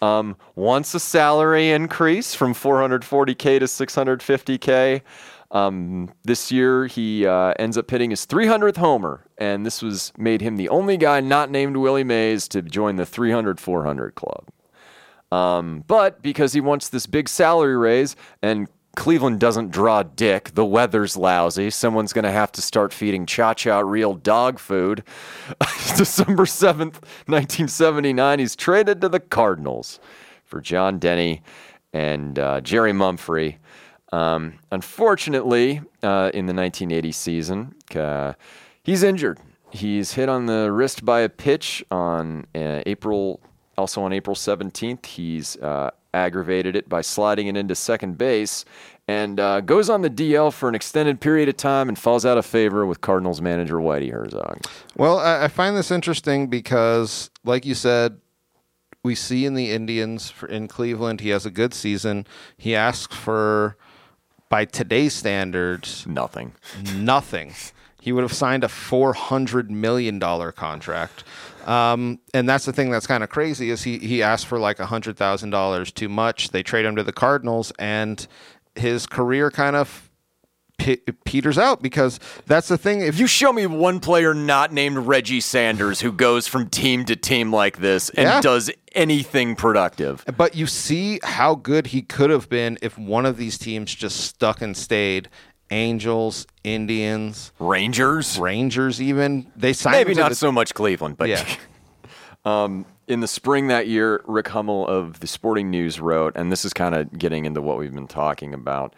Um, 0.00 0.36
wants 0.54 0.94
a 0.94 1.00
salary 1.00 1.70
increase 1.70 2.32
from 2.32 2.54
440K 2.54 3.58
to 3.58 3.64
650K. 3.64 5.02
Um, 5.50 6.12
this 6.24 6.52
year, 6.52 6.86
he 6.86 7.26
uh, 7.26 7.54
ends 7.58 7.78
up 7.78 7.90
hitting 7.90 8.10
his 8.10 8.26
300th 8.26 8.76
homer, 8.76 9.26
and 9.38 9.64
this 9.64 9.80
was 9.80 10.12
made 10.18 10.42
him 10.42 10.56
the 10.56 10.68
only 10.68 10.96
guy 10.96 11.20
not 11.20 11.50
named 11.50 11.76
Willie 11.76 12.04
Mays 12.04 12.48
to 12.48 12.60
join 12.60 12.96
the 12.96 13.06
300 13.06 13.58
400 13.58 14.14
club. 14.14 14.44
Um, 15.30 15.84
but 15.86 16.22
because 16.22 16.52
he 16.52 16.60
wants 16.60 16.88
this 16.88 17.06
big 17.06 17.28
salary 17.28 17.76
raise 17.76 18.16
and 18.42 18.68
Cleveland 18.96 19.38
doesn't 19.40 19.70
draw 19.70 20.02
dick, 20.02 20.52
the 20.54 20.64
weather's 20.64 21.16
lousy, 21.16 21.70
someone's 21.70 22.12
going 22.12 22.24
to 22.24 22.30
have 22.30 22.50
to 22.52 22.62
start 22.62 22.92
feeding 22.92 23.26
Cha 23.26 23.54
Cha 23.54 23.78
real 23.80 24.14
dog 24.14 24.58
food. 24.58 25.04
December 25.96 26.44
7th, 26.44 27.02
1979, 27.26 28.38
he's 28.38 28.56
traded 28.56 29.00
to 29.00 29.08
the 29.08 29.20
Cardinals 29.20 30.00
for 30.44 30.60
John 30.60 30.98
Denny 30.98 31.42
and 31.92 32.38
uh, 32.38 32.60
Jerry 32.60 32.92
Mumphrey. 32.92 33.56
Um, 34.12 34.58
unfortunately, 34.72 35.82
uh, 36.02 36.30
in 36.32 36.46
the 36.46 36.54
1980 36.54 37.12
season, 37.12 37.74
uh, 37.94 38.34
he's 38.82 39.02
injured. 39.02 39.38
He's 39.70 40.12
hit 40.12 40.28
on 40.28 40.46
the 40.46 40.72
wrist 40.72 41.04
by 41.04 41.20
a 41.20 41.28
pitch 41.28 41.84
on 41.90 42.46
uh, 42.54 42.82
April, 42.86 43.40
also 43.76 44.02
on 44.02 44.12
April 44.12 44.34
17th. 44.34 45.04
He's 45.04 45.56
uh, 45.56 45.90
aggravated 46.14 46.74
it 46.74 46.88
by 46.88 47.02
sliding 47.02 47.48
it 47.48 47.56
into 47.56 47.74
second 47.74 48.16
base 48.16 48.64
and 49.08 49.40
uh, 49.40 49.62
goes 49.62 49.88
on 49.88 50.02
the 50.02 50.10
DL 50.10 50.52
for 50.52 50.68
an 50.68 50.74
extended 50.74 51.20
period 51.20 51.48
of 51.48 51.56
time 51.56 51.88
and 51.88 51.98
falls 51.98 52.26
out 52.26 52.36
of 52.36 52.44
favor 52.44 52.84
with 52.84 53.00
Cardinals 53.00 53.40
manager 53.40 53.76
Whitey 53.76 54.12
Herzog. 54.12 54.60
Well, 54.96 55.18
I, 55.18 55.44
I 55.44 55.48
find 55.48 55.76
this 55.76 55.90
interesting 55.90 56.48
because, 56.48 57.30
like 57.42 57.64
you 57.64 57.74
said, 57.74 58.20
we 59.02 59.14
see 59.14 59.46
in 59.46 59.54
the 59.54 59.70
Indians 59.70 60.30
for, 60.30 60.46
in 60.46 60.68
Cleveland, 60.68 61.20
he 61.20 61.30
has 61.30 61.46
a 61.46 61.50
good 61.50 61.72
season. 61.72 62.26
He 62.58 62.76
asks 62.76 63.14
for, 63.14 63.78
by 64.48 64.64
today's 64.64 65.14
standards, 65.14 66.06
Nothing. 66.06 66.52
nothing. 66.94 67.54
He 68.00 68.12
would 68.12 68.22
have 68.22 68.32
signed 68.32 68.64
a 68.64 68.68
four 68.68 69.12
hundred 69.12 69.70
million 69.70 70.18
dollar 70.18 70.52
contract, 70.52 71.24
um, 71.66 72.20
and 72.32 72.48
that's 72.48 72.64
the 72.64 72.72
thing 72.72 72.90
that's 72.90 73.06
kind 73.06 73.22
of 73.24 73.28
crazy 73.28 73.70
is 73.70 73.82
he 73.82 73.98
he 73.98 74.22
asked 74.22 74.46
for 74.46 74.58
like 74.58 74.78
hundred 74.78 75.16
thousand 75.16 75.50
dollars 75.50 75.90
too 75.90 76.08
much. 76.08 76.50
They 76.50 76.62
trade 76.62 76.86
him 76.86 76.96
to 76.96 77.02
the 77.02 77.12
Cardinals, 77.12 77.72
and 77.78 78.26
his 78.76 79.06
career 79.06 79.50
kind 79.50 79.74
of 79.76 80.07
pe- 80.96 81.12
peters 81.24 81.58
out 81.58 81.82
because 81.82 82.18
that's 82.46 82.68
the 82.68 82.78
thing. 82.78 83.00
If 83.00 83.18
You 83.18 83.26
show 83.26 83.52
me 83.52 83.66
one 83.66 84.00
player 84.00 84.32
not 84.34 84.72
named 84.72 84.96
Reggie 84.98 85.40
Sanders 85.40 86.00
who 86.00 86.12
goes 86.12 86.46
from 86.46 86.68
team 86.68 87.04
to 87.06 87.16
team 87.16 87.52
like 87.52 87.78
this 87.78 88.08
and 88.10 88.26
Yeah. 88.26 88.40
does 88.40 88.70
anything 88.92 89.54
productive. 89.56 90.24
But 90.36 90.54
you 90.54 90.66
see 90.66 91.20
how 91.22 91.54
good 91.54 91.88
he 91.88 92.02
could 92.02 92.30
have 92.30 92.48
been 92.48 92.78
if 92.82 92.96
one 92.98 93.26
of 93.26 93.36
these 93.36 93.58
teams 93.58 93.94
just 93.94 94.20
stuck 94.20 94.62
and 94.62 94.76
stayed. 94.76 95.28
Angels, 95.70 96.46
Indians, 96.64 97.52
Rangers? 97.58 98.38
Rangers, 98.38 99.02
even 99.02 99.46
they 99.54 99.74
signed 99.74 99.96
Maybe 99.96 100.14
not 100.14 100.30
the- 100.30 100.34
so 100.34 100.50
much 100.50 100.72
Cleveland, 100.72 101.18
but 101.18 101.28
Yeah. 101.28 101.44
um, 102.46 102.86
in 103.06 103.20
the 103.20 103.26
spring 103.28 103.68
that 103.68 103.86
year, 103.86 104.22
Rick 104.26 104.48
Hummel 104.48 104.86
of 104.86 105.20
the 105.20 105.26
Sporting 105.26 105.70
News 105.70 106.00
wrote, 106.00 106.34
and 106.36 106.50
this 106.52 106.64
is 106.64 106.72
kind 106.72 106.94
of 106.94 107.18
getting 107.18 107.44
into 107.44 107.60
what 107.60 107.78
we've 107.78 107.94
been 107.94 108.06
talking 108.06 108.54
about. 108.54 108.94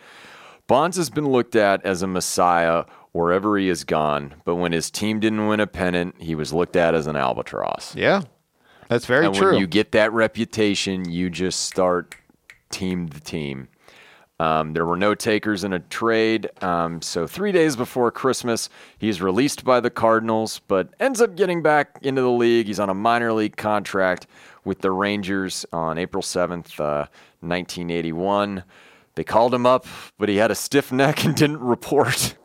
Bonds 0.70 0.96
has 0.98 1.10
been 1.10 1.28
looked 1.28 1.56
at 1.56 1.84
as 1.84 2.00
a 2.02 2.06
messiah 2.06 2.84
wherever 3.10 3.58
he 3.58 3.66
has 3.66 3.82
gone, 3.82 4.34
but 4.44 4.54
when 4.54 4.70
his 4.70 4.88
team 4.88 5.18
didn't 5.18 5.48
win 5.48 5.58
a 5.58 5.66
pennant, 5.66 6.14
he 6.22 6.36
was 6.36 6.52
looked 6.52 6.76
at 6.76 6.94
as 6.94 7.08
an 7.08 7.16
albatross. 7.16 7.92
Yeah, 7.96 8.22
that's 8.86 9.04
very 9.04 9.26
and 9.26 9.34
true. 9.34 9.50
when 9.50 9.58
you 9.58 9.66
get 9.66 9.90
that 9.90 10.12
reputation, 10.12 11.10
you 11.10 11.28
just 11.28 11.62
start 11.62 12.14
team 12.70 13.08
the 13.08 13.18
team. 13.18 13.66
Um, 14.38 14.72
there 14.72 14.86
were 14.86 14.96
no 14.96 15.16
takers 15.16 15.64
in 15.64 15.72
a 15.72 15.80
trade. 15.80 16.48
Um, 16.62 17.02
so, 17.02 17.26
three 17.26 17.50
days 17.50 17.74
before 17.74 18.12
Christmas, 18.12 18.68
he's 18.96 19.20
released 19.20 19.64
by 19.64 19.80
the 19.80 19.90
Cardinals, 19.90 20.60
but 20.68 20.94
ends 21.00 21.20
up 21.20 21.34
getting 21.34 21.64
back 21.64 21.98
into 22.02 22.22
the 22.22 22.30
league. 22.30 22.68
He's 22.68 22.78
on 22.78 22.90
a 22.90 22.94
minor 22.94 23.32
league 23.32 23.56
contract 23.56 24.28
with 24.64 24.82
the 24.82 24.92
Rangers 24.92 25.66
on 25.72 25.98
April 25.98 26.22
7th, 26.22 26.78
uh, 26.78 27.06
1981. 27.40 28.62
They 29.14 29.24
called 29.24 29.52
him 29.52 29.66
up, 29.66 29.86
but 30.18 30.28
he 30.28 30.36
had 30.36 30.50
a 30.50 30.54
stiff 30.54 30.92
neck 30.92 31.24
and 31.24 31.34
didn't 31.34 31.60
report. 31.60 32.36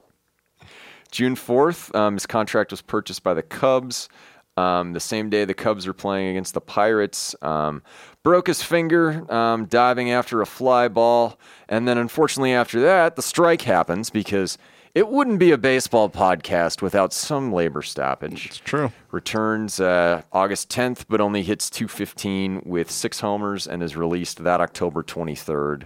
June 1.12 1.36
4th, 1.36 1.96
um, 1.96 2.16
his 2.16 2.26
contract 2.26 2.72
was 2.72 2.82
purchased 2.82 3.24
by 3.24 3.34
the 3.34 3.44
Cubs. 3.44 4.10
Um, 4.58 4.94
the 4.94 5.00
same 5.00 5.30
day 5.30 5.44
the 5.46 5.54
Cubs 5.54 5.86
were 5.86 5.94
playing 5.94 6.30
against 6.30 6.54
the 6.54 6.62
Pirates. 6.62 7.36
Um, 7.42 7.84
broke 8.24 8.48
his 8.48 8.62
finger 8.62 9.32
um, 9.32 9.66
diving 9.66 10.12
after 10.12 10.42
a 10.42 10.46
fly 10.46 10.88
ball. 10.88 11.40
And 11.68 11.88
then, 11.88 11.98
unfortunately, 11.98 12.54
after 12.54 12.80
that, 12.82 13.16
the 13.16 13.22
strike 13.22 13.62
happens 13.64 14.10
because 14.10 14.58
it 14.94 15.10
wouldn't 15.10 15.40
be 15.40 15.52
a 15.52 15.58
baseball 15.58 16.10
podcast 16.10 16.82
without 16.82 17.12
some 17.12 17.52
labor 17.52 17.82
stoppage. 17.82 18.46
it's 18.46 18.58
true. 18.58 18.94
Returns 19.12 19.82
uh, 19.82 20.22
August 20.32 20.70
10th, 20.70 21.06
but 21.10 21.20
only 21.20 21.44
hits 21.44 21.70
215 21.70 22.62
with 22.66 22.90
six 22.90 23.20
homers 23.20 23.68
and 23.68 23.84
is 23.84 23.98
released 23.98 24.44
that 24.46 24.62
October 24.62 25.04
23rd. 25.04 25.84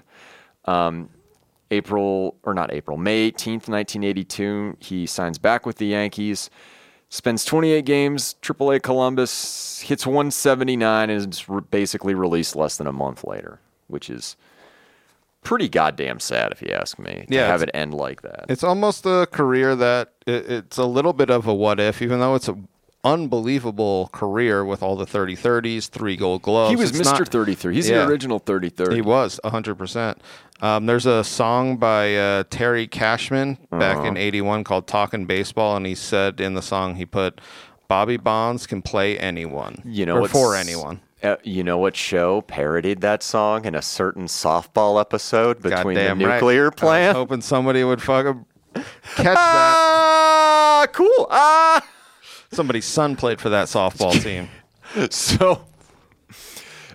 Um, 0.65 1.10
April, 1.72 2.36
or 2.43 2.54
not 2.54 2.74
April, 2.74 2.98
May 2.98 3.32
18th, 3.32 3.67
1982, 3.69 4.78
he 4.80 5.06
signs 5.06 5.38
back 5.38 5.65
with 5.65 5.78
the 5.78 5.86
Yankees, 5.86 6.50
spends 7.10 7.45
28 7.45 7.86
games, 7.86 8.36
AAA 8.41 8.82
Columbus, 8.82 9.82
hits 9.82 10.06
179, 10.06 11.10
and 11.10 11.30
is 11.32 11.48
re- 11.48 11.62
basically 11.69 12.15
released 12.15 12.56
less 12.56 12.78
than 12.78 12.88
a 12.88 12.91
month 12.91 13.24
later, 13.24 13.60
which 13.88 14.10
is 14.10 14.36
pretty 15.43 15.69
goddamn 15.69 16.19
sad 16.19 16.52
if 16.52 16.62
you 16.62 16.69
ask 16.74 16.98
me 17.00 17.26
to 17.28 17.36
Yeah, 17.36 17.48
have 17.48 17.62
it 17.62 17.69
end 17.74 17.93
like 17.93 18.24
that. 18.24 18.45
It's 18.50 18.63
almost 18.63 19.06
a 19.06 19.28
career 19.32 19.76
that 19.76 20.13
it, 20.26 20.50
it's 20.50 20.78
a 20.78 20.86
little 20.86 21.13
bit 21.13 21.30
of 21.30 21.45
a 21.48 21.54
what 21.54 21.80
if, 21.80 22.02
even 22.02 22.19
though 22.19 22.34
it's 22.36 22.48
an 22.48 22.67
unbelievable 23.04 24.10
career 24.12 24.64
with 24.66 24.84
all 24.84 24.96
the 24.96 25.06
30 25.06 25.36
30s, 25.36 25.88
three 25.90 26.16
gold 26.16 26.42
gloves. 26.42 26.70
He 26.72 26.76
was 26.76 26.90
It's 26.92 27.00
Mr. 27.10 27.20
not- 27.20 27.30
33. 27.30 27.76
He's 27.76 27.90
Yeah. 27.90 28.00
the 28.06 28.08
original 28.12 28.40
33. 28.40 28.96
He 28.96 29.02
was 29.02 29.40
100%. 29.44 30.18
Um, 30.62 30.86
there's 30.86 31.06
a 31.06 31.24
song 31.24 31.78
by 31.78 32.16
uh, 32.16 32.44
Terry 32.50 32.88
Cashman 32.88 33.58
back 33.72 33.98
Uh-huh. 33.98 34.08
in 34.08 34.18
81 34.18 34.64
called 34.64 34.88
Talking 34.88 35.26
Baseball, 35.26 35.78
and 35.78 35.86
he 35.86 35.96
said 35.96 36.42
in 36.42 36.54
the 36.56 36.62
song, 36.62 36.96
he 36.96 37.06
put, 37.06 37.40
Bobby 37.88 38.18
Bonds 38.18 38.68
can 38.68 38.82
play 38.82 39.18
anyone. 39.18 39.82
You 39.86 40.06
know 40.06 40.18
or 40.20 40.28
for 40.28 40.56
anyone. 40.56 41.00
Uh, 41.24 41.36
you 41.44 41.64
know 41.64 41.78
what 41.78 41.96
show 41.98 42.42
parodied 42.42 43.02
that 43.02 43.22
song 43.24 43.66
in 43.66 43.76
a 43.76 43.82
certain 43.82 44.26
softball 44.26 45.00
episode 45.02 45.62
between 45.62 45.96
the 45.96 46.08
right. 46.08 46.18
nuclear 46.18 46.66
was 46.70 46.76
plant? 46.80 47.16
hoping 47.18 47.42
somebody 47.42 47.84
would 47.84 48.02
fucking 48.02 48.46
catch 48.76 48.86
that. 49.18 49.36
Ah, 49.38 50.86
cool. 50.94 51.28
Ah. 51.30 51.84
Somebody's 52.52 52.86
son 52.86 53.16
played 53.16 53.40
for 53.40 53.50
that 53.50 53.68
softball 53.68 54.22
team. 54.24 54.50
So, 55.12 55.66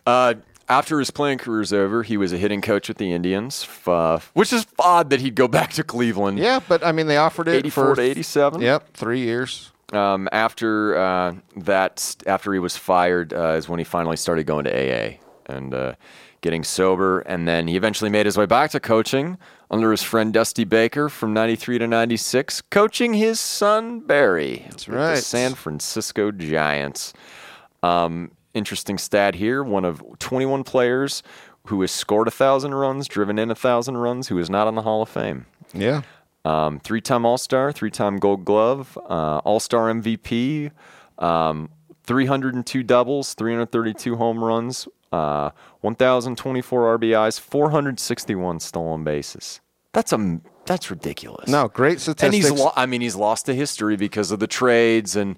uh, 0.06 0.34
after 0.68 0.98
his 0.98 1.10
playing 1.10 1.38
career's 1.38 1.72
over, 1.72 2.02
he 2.02 2.16
was 2.16 2.32
a 2.32 2.38
hitting 2.38 2.60
coach 2.60 2.88
with 2.88 2.98
the 2.98 3.12
Indians, 3.12 3.68
uh, 3.86 4.18
which 4.32 4.52
is 4.52 4.66
odd 4.78 5.10
that 5.10 5.20
he'd 5.20 5.34
go 5.34 5.48
back 5.58 5.72
to 5.74 5.84
Cleveland. 5.84 6.38
Yeah, 6.38 6.60
but 6.66 6.84
I 6.84 6.92
mean, 6.92 7.06
they 7.06 7.16
offered 7.16 7.48
it 7.48 7.56
84 7.56 7.84
for 7.84 7.96
to 7.96 8.02
87. 8.02 8.60
Yep, 8.60 8.94
three 8.94 9.20
years. 9.20 9.70
Um, 9.92 10.28
after 10.32 10.96
uh, 10.96 11.34
that, 11.56 12.16
after 12.26 12.52
he 12.52 12.58
was 12.58 12.76
fired, 12.76 13.32
uh, 13.32 13.50
is 13.50 13.68
when 13.68 13.78
he 13.78 13.84
finally 13.84 14.16
started 14.16 14.44
going 14.44 14.64
to 14.64 14.72
AA 14.72 15.18
and 15.46 15.74
uh, 15.74 15.94
getting 16.40 16.64
sober. 16.64 17.20
And 17.20 17.46
then 17.48 17.68
he 17.68 17.76
eventually 17.76 18.10
made 18.10 18.26
his 18.26 18.36
way 18.36 18.46
back 18.46 18.70
to 18.72 18.80
coaching 18.80 19.38
under 19.70 19.90
his 19.90 20.02
friend 20.02 20.32
Dusty 20.32 20.64
Baker 20.64 21.08
from 21.08 21.32
93 21.32 21.78
to 21.78 21.86
96, 21.86 22.60
coaching 22.70 23.14
his 23.14 23.40
son 23.40 24.00
Barry. 24.00 24.64
That's 24.70 24.84
The 24.84 24.92
right. 24.92 25.18
San 25.18 25.54
Francisco 25.54 26.30
Giants. 26.30 27.12
Um, 27.82 28.30
interesting 28.54 28.98
stat 28.98 29.34
here 29.34 29.62
one 29.62 29.84
of 29.84 30.02
21 30.20 30.64
players 30.64 31.22
who 31.68 31.80
has 31.80 31.90
scored 31.90 32.28
a 32.28 32.30
1,000 32.30 32.74
runs, 32.74 33.08
driven 33.08 33.38
in 33.38 33.48
a 33.48 33.54
1,000 33.54 33.96
runs, 33.96 34.28
who 34.28 34.38
is 34.38 34.50
not 34.50 34.66
on 34.66 34.74
the 34.74 34.82
Hall 34.82 35.02
of 35.02 35.08
Fame. 35.08 35.46
Yeah. 35.72 36.02
Um, 36.44 36.78
three-time 36.80 37.24
All-Star, 37.24 37.72
three-time 37.72 38.18
Gold 38.18 38.44
Glove, 38.44 38.98
uh, 39.08 39.38
All-Star 39.38 39.88
MVP, 39.90 40.70
um, 41.18 41.70
302 42.04 42.82
doubles, 42.82 43.32
332 43.32 44.16
home 44.16 44.44
runs, 44.44 44.86
uh, 45.12 45.50
1,024 45.80 46.98
RBIs, 46.98 47.38
461 47.40 48.60
stolen 48.60 49.04
bases. 49.04 49.60
That's 49.92 50.12
a 50.12 50.40
that's 50.66 50.90
ridiculous. 50.90 51.48
No, 51.48 51.68
great 51.68 52.00
statistics. 52.00 52.22
and 52.24 52.34
he's 52.34 52.50
lo- 52.50 52.72
I 52.74 52.86
mean 52.86 53.00
he's 53.00 53.14
lost 53.14 53.46
to 53.46 53.54
history 53.54 53.96
because 53.96 54.30
of 54.32 54.40
the 54.40 54.46
trades 54.48 55.14
and 55.14 55.36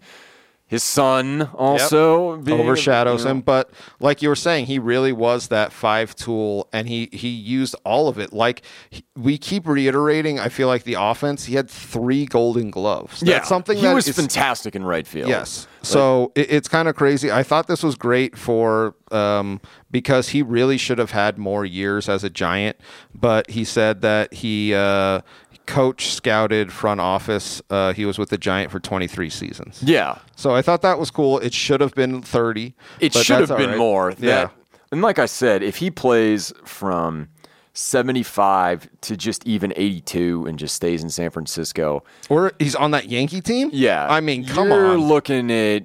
his 0.67 0.83
son 0.83 1.49
also 1.55 2.37
being- 2.39 2.61
overshadows 2.61 3.21
you 3.21 3.27
know. 3.27 3.31
him. 3.33 3.41
But 3.43 3.71
like 4.01 4.21
you 4.23 4.29
were 4.29 4.35
saying, 4.37 4.67
he 4.67 4.79
really 4.79 5.13
was 5.13 5.49
that 5.49 5.73
five 5.73 6.15
tool, 6.17 6.69
and 6.73 6.89
he 6.89 7.09
he 7.13 7.29
used 7.29 7.77
all 7.85 8.09
of 8.09 8.19
it. 8.19 8.33
Like 8.33 8.63
he- 8.91 9.05
we 9.17 9.39
keep 9.39 9.67
reiterating, 9.67 10.41
I 10.41 10.49
feel 10.49 10.67
like 10.69 10.83
the 10.85 10.95
offense. 10.99 11.45
He 11.45 11.55
had 11.55 11.71
three 11.71 12.27
Golden 12.27 12.71
Gloves. 12.71 13.23
Yeah, 13.23 13.35
That's 13.35 13.49
something 13.49 13.77
he 13.77 13.83
that 13.85 13.95
was 13.95 14.09
is- 14.09 14.17
fantastic 14.17 14.75
in 14.75 14.85
right 14.85 15.07
field. 15.07 15.29
Yes. 15.29 15.69
So 15.83 16.33
it, 16.35 16.51
it's 16.51 16.69
kind 16.69 16.89
of 16.89 16.97
crazy. 16.97 17.31
I 17.31 17.45
thought 17.45 17.69
this 17.69 17.85
was 17.85 17.95
great 17.95 18.37
for 18.37 18.97
um, 19.13 19.61
because 19.89 20.31
he 20.31 20.43
really 20.43 20.79
should 20.79 20.99
have 20.99 21.13
had 21.13 21.39
more 21.39 21.65
years 21.65 22.09
as 22.09 22.25
a 22.25 22.31
Giant, 22.31 22.77
but 23.15 23.49
he 23.51 23.65
said 23.65 24.01
that 24.03 24.35
he 24.35 24.75
uh, 24.75 25.21
coach 25.67 26.09
scouted 26.13 26.73
front 26.73 27.01
office. 27.01 27.61
Uh, 27.71 27.93
he 27.93 28.05
was 28.05 28.19
with 28.19 28.31
the 28.31 28.39
Giant 28.39 28.71
for 28.71 28.81
23 28.81 29.29
seasons. 29.31 29.83
yeah. 29.85 30.19
So 30.37 30.55
I 30.55 30.63
thought 30.63 30.83
that 30.83 30.99
was 30.99 31.11
cool. 31.11 31.39
It 31.41 31.53
should 31.55 31.81
have 31.81 31.95
been 31.95 32.23
30. 32.23 32.75
It 33.01 33.13
should 33.15 33.49
have 33.49 33.59
been 33.59 33.71
right. 33.71 33.79
more. 33.79 34.11
Yeah. 34.19 34.45
That, 34.47 34.53
And 34.93 35.03
like 35.03 35.19
I 35.19 35.27
said, 35.27 35.63
if 35.63 35.77
he 35.77 35.91
plays 35.91 36.53
from 36.65 37.29
75 37.73 38.89
to 39.03 39.17
just 39.17 39.47
even 39.47 39.73
82 39.77 40.47
and 40.47 40.59
just 40.59 40.75
stays 40.75 41.03
in 41.03 41.11
San 41.11 41.31
Francisco, 41.31 42.03
Or 42.29 42.53
he's 42.59 42.75
on 42.75 42.91
that 42.93 43.09
Yankee 43.09 43.41
team? 43.41 43.71
yeah. 43.73 44.07
I 44.09 44.21
mean, 44.21 44.45
come 44.47 44.69
you're 44.69 44.87
on. 44.93 44.99
looking 45.09 45.51
at 45.51 45.85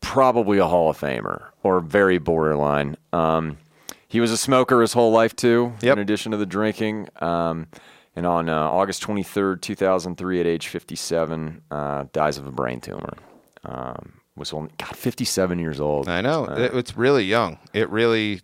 probably 0.00 0.58
a 0.58 0.66
Hall 0.66 0.90
of 0.90 0.98
Famer 0.98 1.44
or 1.62 1.80
very 1.80 2.18
borderline. 2.18 2.96
Um, 3.12 3.58
he 4.08 4.20
was 4.20 4.30
a 4.30 4.36
smoker 4.36 4.80
his 4.80 4.92
whole 4.92 5.10
life 5.12 5.34
too, 5.34 5.72
Yep. 5.80 5.92
in 5.94 5.98
addition 6.00 6.32
to 6.32 6.38
the 6.38 6.46
drinking. 6.46 7.08
Um, 7.20 7.66
and 8.14 8.26
on 8.26 8.48
uh, 8.48 8.54
August 8.68 9.02
23rd, 9.02 9.60
2003, 9.60 10.40
at 10.40 10.46
age 10.46 10.68
57, 10.68 11.62
uh, 11.70 12.04
dies 12.12 12.38
of 12.38 12.46
a 12.46 12.52
brain 12.52 12.80
tumor. 12.80 13.14
Um, 13.64 14.20
was 14.36 14.52
only 14.52 14.70
God 14.78 14.96
57 14.96 15.58
years 15.58 15.80
old. 15.80 16.08
I 16.08 16.20
know. 16.20 16.44
it, 16.44 16.74
it's 16.74 16.96
really 16.96 17.24
young. 17.24 17.58
It 17.74 17.88
really 17.90 18.40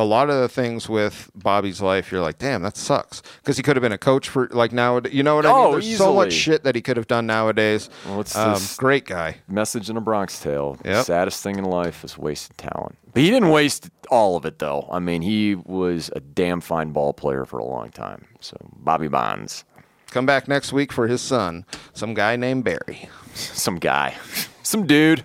a 0.00 0.04
lot 0.04 0.30
of 0.30 0.40
the 0.40 0.48
things 0.48 0.88
with 0.88 1.28
Bobby's 1.34 1.80
life, 1.82 2.12
you're 2.12 2.20
like, 2.20 2.38
damn, 2.38 2.62
that 2.62 2.76
sucks. 2.76 3.20
Because 3.38 3.56
he 3.56 3.64
could 3.64 3.74
have 3.74 3.82
been 3.82 3.90
a 3.92 3.98
coach 3.98 4.28
for 4.28 4.48
like 4.52 4.72
now. 4.72 5.00
You 5.10 5.24
know 5.24 5.34
what 5.34 5.44
I 5.44 5.48
mean? 5.48 5.58
Oh, 5.58 5.72
There's 5.72 5.96
so 5.98 6.14
much 6.14 6.32
shit 6.32 6.62
that 6.62 6.76
he 6.76 6.80
could 6.80 6.96
have 6.96 7.08
done 7.08 7.26
nowadays. 7.26 7.90
Well, 8.06 8.20
it's 8.20 8.36
um, 8.36 8.54
this- 8.54 8.76
great 8.76 9.06
guy. 9.06 9.38
Message 9.48 9.90
in 9.90 9.96
a 9.96 10.00
Bronx 10.00 10.38
Tale. 10.40 10.74
The 10.84 10.90
Yep. 10.90 11.06
saddest 11.06 11.42
thing 11.42 11.58
in 11.58 11.64
life 11.64 12.04
is 12.04 12.16
wasted 12.16 12.56
talent. 12.56 12.96
But 13.12 13.22
he 13.22 13.30
didn't 13.30 13.50
waste 13.50 13.90
all 14.08 14.36
of 14.36 14.44
it, 14.44 14.60
though. 14.60 14.88
I 14.92 15.00
mean, 15.00 15.22
he 15.22 15.56
was 15.56 16.12
a 16.14 16.20
damn 16.20 16.60
fine 16.60 16.92
ball 16.92 17.12
player 17.12 17.44
for 17.44 17.58
a 17.58 17.64
long 17.64 17.90
time. 17.90 18.26
So, 18.40 18.56
Bobby 18.76 19.08
Bonds, 19.08 19.64
Come 20.10 20.24
back 20.24 20.48
next 20.48 20.72
week 20.72 20.90
for 20.90 21.06
his 21.06 21.20
son, 21.20 21.66
some 21.92 22.14
guy 22.14 22.36
named 22.36 22.64
Barry. 22.64 23.10
some 23.34 23.76
guy, 23.76 24.14
some 24.62 24.86
dude. 24.86 25.24